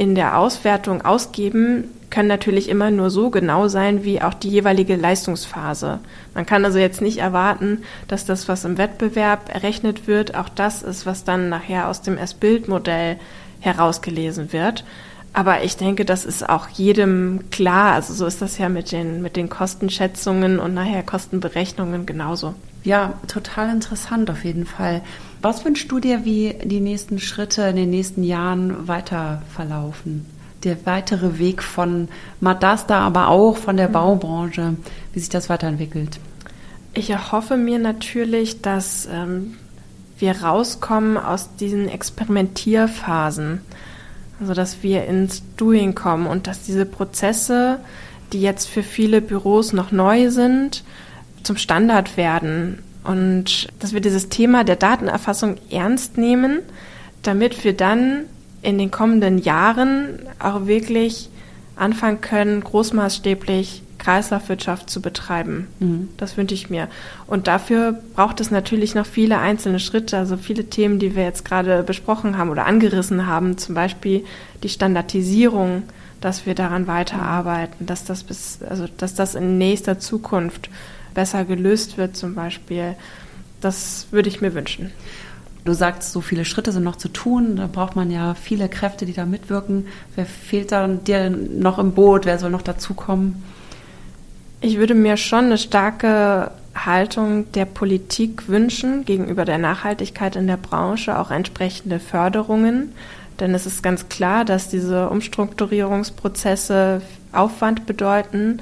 in 0.01 0.15
der 0.15 0.39
Auswertung 0.39 1.03
ausgeben, 1.03 1.83
können 2.09 2.27
natürlich 2.27 2.69
immer 2.69 2.89
nur 2.89 3.11
so 3.11 3.29
genau 3.29 3.67
sein 3.67 4.03
wie 4.03 4.19
auch 4.19 4.33
die 4.33 4.49
jeweilige 4.49 4.95
Leistungsphase. 4.95 5.99
Man 6.33 6.47
kann 6.47 6.65
also 6.65 6.79
jetzt 6.79 7.03
nicht 7.03 7.19
erwarten, 7.19 7.83
dass 8.07 8.25
das, 8.25 8.47
was 8.47 8.65
im 8.65 8.79
Wettbewerb 8.79 9.53
errechnet 9.53 10.07
wird, 10.07 10.33
auch 10.33 10.49
das 10.49 10.81
ist, 10.81 11.05
was 11.05 11.23
dann 11.23 11.49
nachher 11.49 11.87
aus 11.87 12.01
dem 12.01 12.17
S-Bild-Modell 12.17 13.17
herausgelesen 13.59 14.51
wird. 14.53 14.85
Aber 15.33 15.63
ich 15.63 15.77
denke, 15.77 16.03
das 16.03 16.25
ist 16.25 16.49
auch 16.49 16.67
jedem 16.69 17.51
klar. 17.51 17.93
Also 17.93 18.15
so 18.15 18.25
ist 18.25 18.41
das 18.41 18.57
ja 18.57 18.69
mit 18.69 18.91
den, 18.91 19.21
mit 19.21 19.35
den 19.35 19.49
Kostenschätzungen 19.49 20.59
und 20.59 20.73
nachher 20.73 21.03
Kostenberechnungen 21.03 22.07
genauso. 22.07 22.55
Ja, 22.83 23.13
total 23.27 23.69
interessant 23.69 24.31
auf 24.31 24.43
jeden 24.45 24.65
Fall. 24.65 25.03
Was 25.41 25.65
wünschst 25.65 25.91
du 25.91 25.99
dir, 25.99 26.23
wie 26.23 26.53
die 26.63 26.79
nächsten 26.79 27.17
Schritte 27.17 27.63
in 27.63 27.75
den 27.75 27.89
nächsten 27.89 28.23
Jahren 28.23 28.87
weiter 28.87 29.41
verlaufen? 29.55 30.27
Der 30.63 30.85
weitere 30.85 31.39
Weg 31.39 31.63
von 31.63 32.09
Madasta, 32.39 32.99
aber 32.99 33.29
auch 33.29 33.57
von 33.57 33.75
der 33.75 33.87
mhm. 33.87 33.93
Baubranche, 33.93 34.75
wie 35.13 35.19
sich 35.19 35.29
das 35.29 35.49
weiterentwickelt? 35.49 36.19
Ich 36.93 37.09
erhoffe 37.09 37.57
mir 37.57 37.79
natürlich, 37.79 38.61
dass 38.61 39.07
ähm, 39.11 39.55
wir 40.19 40.43
rauskommen 40.43 41.17
aus 41.17 41.55
diesen 41.55 41.89
Experimentierphasen. 41.89 43.61
Also 44.39 44.53
dass 44.53 44.83
wir 44.83 45.05
ins 45.05 45.41
Doing 45.57 45.95
kommen 45.95 46.27
und 46.27 46.45
dass 46.45 46.63
diese 46.63 46.85
Prozesse, 46.85 47.79
die 48.31 48.41
jetzt 48.41 48.67
für 48.67 48.83
viele 48.83 49.21
Büros 49.21 49.73
noch 49.73 49.91
neu 49.91 50.29
sind, 50.29 50.83
zum 51.41 51.57
Standard 51.57 52.17
werden 52.17 52.79
und 53.03 53.67
dass 53.79 53.93
wir 53.93 54.01
dieses 54.01 54.29
Thema 54.29 54.63
der 54.63 54.75
Datenerfassung 54.75 55.55
ernst 55.69 56.17
nehmen, 56.17 56.59
damit 57.23 57.63
wir 57.63 57.73
dann 57.73 58.25
in 58.61 58.77
den 58.77 58.91
kommenden 58.91 59.39
Jahren 59.39 60.19
auch 60.39 60.67
wirklich 60.67 61.29
anfangen 61.75 62.21
können, 62.21 62.63
großmaßstäblich 62.63 63.83
Kreislaufwirtschaft 63.97 64.89
zu 64.89 65.01
betreiben. 65.01 65.67
Mhm. 65.79 66.09
Das 66.17 66.35
wünsche 66.35 66.55
ich 66.55 66.69
mir. 66.69 66.87
Und 67.27 67.47
dafür 67.47 67.99
braucht 68.15 68.39
es 68.41 68.51
natürlich 68.51 68.95
noch 68.95 69.05
viele 69.05 69.37
einzelne 69.37 69.79
Schritte, 69.79 70.17
also 70.17 70.37
viele 70.37 70.65
Themen, 70.65 70.99
die 70.99 71.15
wir 71.15 71.23
jetzt 71.23 71.45
gerade 71.45 71.83
besprochen 71.83 72.37
haben 72.37 72.49
oder 72.49 72.65
angerissen 72.65 73.27
haben, 73.27 73.57
zum 73.57 73.75
Beispiel 73.75 74.25
die 74.63 74.69
Standardisierung, 74.69 75.83
dass 76.19 76.45
wir 76.45 76.55
daran 76.55 76.87
weiterarbeiten, 76.87 77.85
dass 77.85 78.03
das 78.03 78.23
bis, 78.23 78.59
also 78.67 78.85
dass 78.97 79.15
das 79.15 79.35
in 79.35 79.57
nächster 79.57 79.99
Zukunft 79.99 80.69
besser 81.13 81.45
gelöst 81.45 81.97
wird, 81.97 82.15
zum 82.15 82.35
Beispiel. 82.35 82.95
Das 83.59 84.07
würde 84.11 84.29
ich 84.29 84.41
mir 84.41 84.53
wünschen. 84.53 84.91
Du 85.63 85.73
sagst, 85.73 86.11
so 86.11 86.21
viele 86.21 86.43
Schritte 86.43 86.71
sind 86.71 86.83
noch 86.83 86.95
zu 86.95 87.09
tun. 87.09 87.55
Da 87.55 87.67
braucht 87.67 87.95
man 87.95 88.09
ja 88.09 88.33
viele 88.33 88.67
Kräfte, 88.67 89.05
die 89.05 89.13
da 89.13 89.25
mitwirken. 89.25 89.87
Wer 90.15 90.25
fehlt 90.25 90.71
da 90.71 90.87
dir 90.87 91.29
noch 91.29 91.77
im 91.77 91.91
Boot? 91.91 92.25
Wer 92.25 92.39
soll 92.39 92.49
noch 92.49 92.63
dazukommen? 92.63 93.43
Ich 94.59 94.77
würde 94.77 94.95
mir 94.95 95.17
schon 95.17 95.45
eine 95.45 95.57
starke 95.59 96.51
Haltung 96.73 97.51
der 97.51 97.65
Politik 97.65 98.47
wünschen 98.47 99.05
gegenüber 99.05 99.45
der 99.45 99.57
Nachhaltigkeit 99.57 100.35
in 100.35 100.47
der 100.47 100.57
Branche, 100.57 101.19
auch 101.19 101.29
entsprechende 101.29 101.99
Förderungen. 101.99 102.93
Denn 103.39 103.53
es 103.53 103.65
ist 103.65 103.83
ganz 103.83 104.09
klar, 104.09 104.45
dass 104.45 104.69
diese 104.69 105.09
Umstrukturierungsprozesse 105.09 107.01
Aufwand 107.31 107.85
bedeuten. 107.85 108.61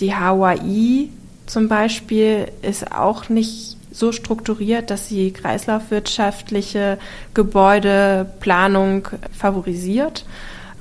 Die 0.00 0.14
HUI 0.14 1.10
zum 1.46 1.68
Beispiel 1.68 2.48
ist 2.62 2.92
auch 2.92 3.28
nicht 3.28 3.76
so 3.90 4.12
strukturiert, 4.12 4.90
dass 4.90 5.08
sie 5.08 5.30
kreislaufwirtschaftliche 5.30 6.98
Gebäudeplanung 7.34 9.08
favorisiert. 9.36 10.26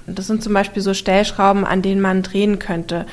Das 0.06 0.28
sind 0.28 0.44
zum 0.44 0.54
Beispiel 0.54 0.82
so 0.82 0.94
Stellschrauben, 0.94 1.66
an 1.66 1.82
denen 1.82 2.02
man 2.02 2.24
drehen 2.24 2.60
könnte. 2.60 3.06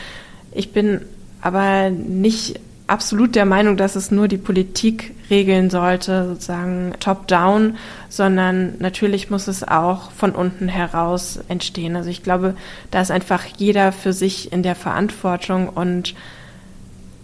Ich 0.51 0.73
bin 0.73 1.03
aber 1.41 1.91
nicht 1.91 2.61
absolut 2.87 3.35
der 3.35 3.47
Meinung, 3.47 3.77
dass 3.77 3.97
es 3.97 4.11
nur 4.11 4.29
die 4.29 4.39
Politik 4.39 5.15
regeln 5.31 5.71
sollte, 5.71 6.29
sozusagen 6.29 6.93
top-down, 7.01 7.77
sondern 8.09 8.75
natürlich 8.81 9.31
muss 9.31 9.49
es 9.49 9.67
auch 9.67 10.11
von 10.11 10.33
unten 10.33 10.69
heraus 10.69 11.39
entstehen. 11.49 11.97
Also 11.97 12.11
ich 12.11 12.23
glaube, 12.23 12.55
da 12.91 13.01
ist 13.01 13.11
einfach 13.11 13.45
jeder 13.57 13.93
für 13.93 14.13
sich 14.13 14.53
in 14.53 14.63
der 14.63 14.75
Verantwortung 14.75 15.69
und 15.69 16.15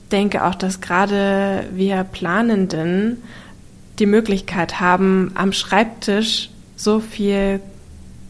denke 0.08 0.44
auch, 0.44 0.54
dass 0.54 0.80
gerade 0.80 1.66
wir 1.72 2.04
Planenden 2.04 3.22
die 3.98 4.06
Möglichkeit 4.06 4.80
haben, 4.80 5.32
am 5.34 5.52
Schreibtisch 5.52 6.50
so 6.76 7.00
viel 7.00 7.60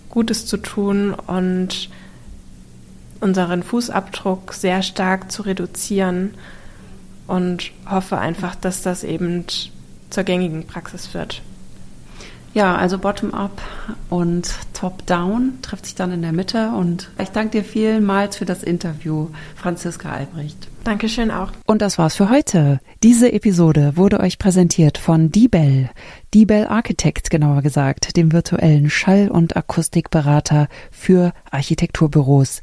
Gutes 0.09 0.47
zu 0.47 0.57
tun 0.57 1.15
und 1.15 1.91
unseren 3.21 3.63
Fußabdruck 3.63 4.55
sehr 4.55 4.83
stark 4.83 5.31
zu 5.31 5.43
reduzieren 5.43 6.35
und 7.27 7.73
hoffe 7.89 8.19
einfach, 8.19 8.55
dass 8.55 8.83
das 8.83 9.05
eben 9.05 9.45
zur 10.11 10.25
gängigen 10.25 10.67
Praxis 10.67 11.13
wird. 11.15 11.43
Ja, 12.55 12.77
also 12.77 12.99
Bottom-up 12.99 13.61
und 14.09 14.51
Top-down 14.73 15.59
trifft 15.63 15.85
sich 15.85 15.95
dann 15.95 16.13
in 16.13 16.23
der 16.23 16.33
Mitte. 16.33 16.71
Und 16.71 17.11
ich 17.21 17.29
danke 17.29 17.59
dir 17.59 17.65
vielmals 17.65 18.37
für 18.37 18.47
das 18.47 18.63
Interview, 18.63 19.29
Franziska 19.55 20.11
Albrecht. 20.11 20.69
Dankeschön 20.89 21.31
auch. 21.31 21.53
Und 21.67 21.83
das 21.83 21.99
war's 21.99 22.17
für 22.17 22.31
heute. 22.31 22.81
Diese 23.03 23.31
Episode 23.31 23.93
wurde 23.97 24.21
euch 24.21 24.39
präsentiert 24.39 24.97
von 24.97 25.31
Dibel, 25.31 25.91
Dibel 26.33 26.67
Architect 26.67 27.29
genauer 27.29 27.61
gesagt, 27.61 28.17
dem 28.17 28.33
virtuellen 28.33 28.89
Schall- 28.89 29.31
und 29.31 29.55
Akustikberater 29.55 30.67
für 30.91 31.35
Architekturbüros. 31.51 32.63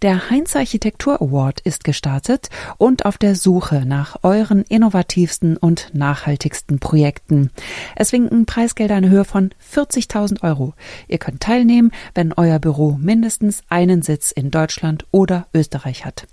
Der 0.00 0.30
Heinz 0.30 0.56
Architektur 0.56 1.20
Award 1.20 1.60
ist 1.60 1.84
gestartet 1.84 2.48
und 2.78 3.04
auf 3.04 3.18
der 3.18 3.34
Suche 3.34 3.84
nach 3.84 4.16
euren 4.22 4.62
innovativsten 4.62 5.58
und 5.58 5.90
nachhaltigsten 5.92 6.78
Projekten. 6.78 7.50
Es 7.94 8.10
winken 8.12 8.46
Preisgelder 8.46 8.96
in 8.96 9.10
Höhe 9.10 9.26
von 9.26 9.50
40.000 9.70 10.42
Euro. 10.44 10.72
Ihr 11.08 11.18
könnt 11.18 11.42
teilnehmen, 11.42 11.92
wenn 12.14 12.32
euer 12.32 12.58
Büro 12.58 12.96
mindestens 12.98 13.60
einen 13.68 14.00
Sitz 14.00 14.30
in 14.30 14.50
Deutschland 14.50 15.04
oder 15.10 15.46
Österreich 15.52 16.06
hat 16.06 16.26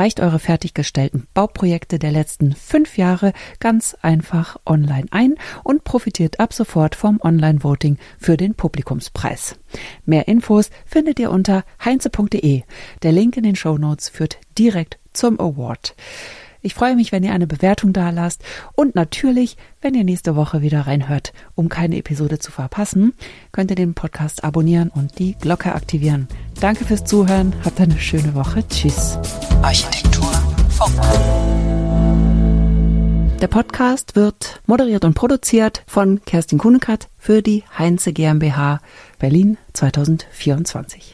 reicht 0.00 0.20
eure 0.20 0.38
fertiggestellten 0.38 1.26
Bauprojekte 1.34 1.98
der 1.98 2.10
letzten 2.10 2.54
fünf 2.54 2.96
Jahre 2.96 3.34
ganz 3.58 3.94
einfach 4.00 4.56
online 4.64 5.06
ein 5.10 5.34
und 5.62 5.84
profitiert 5.84 6.40
ab 6.40 6.54
sofort 6.54 6.94
vom 6.94 7.20
Online-Voting 7.22 7.98
für 8.18 8.38
den 8.38 8.54
Publikumspreis. 8.54 9.56
Mehr 10.06 10.26
Infos 10.26 10.70
findet 10.86 11.18
ihr 11.18 11.30
unter 11.30 11.64
heinze.de. 11.84 12.62
Der 13.02 13.12
Link 13.12 13.36
in 13.36 13.42
den 13.42 13.56
Show 13.56 13.76
Notes 13.76 14.08
führt 14.08 14.38
direkt 14.56 14.98
zum 15.12 15.38
Award. 15.38 15.94
Ich 16.62 16.74
freue 16.74 16.94
mich, 16.94 17.10
wenn 17.10 17.22
ihr 17.22 17.32
eine 17.32 17.46
Bewertung 17.46 17.92
da 17.92 18.10
lasst 18.10 18.42
und 18.74 18.94
natürlich, 18.94 19.56
wenn 19.80 19.94
ihr 19.94 20.04
nächste 20.04 20.36
Woche 20.36 20.60
wieder 20.60 20.82
reinhört. 20.86 21.32
Um 21.54 21.68
keine 21.68 21.96
Episode 21.96 22.38
zu 22.38 22.52
verpassen, 22.52 23.14
könnt 23.52 23.70
ihr 23.70 23.76
den 23.76 23.94
Podcast 23.94 24.44
abonnieren 24.44 24.90
und 24.90 25.18
die 25.18 25.34
Glocke 25.34 25.74
aktivieren. 25.74 26.28
Danke 26.60 26.84
fürs 26.84 27.04
Zuhören, 27.04 27.54
habt 27.64 27.80
eine 27.80 27.98
schöne 27.98 28.34
Woche. 28.34 28.66
Tschüss. 28.68 29.18
Architektur 29.62 30.30
Funk. 30.68 31.00
Der 33.40 33.48
Podcast 33.48 34.16
wird 34.16 34.60
moderiert 34.66 35.06
und 35.06 35.14
produziert 35.14 35.82
von 35.86 36.20
Kerstin 36.26 36.58
Kunekat 36.58 37.08
für 37.16 37.40
die 37.40 37.64
Heinze 37.78 38.12
GmbH 38.12 38.80
Berlin 39.18 39.56
2024. 39.72 41.08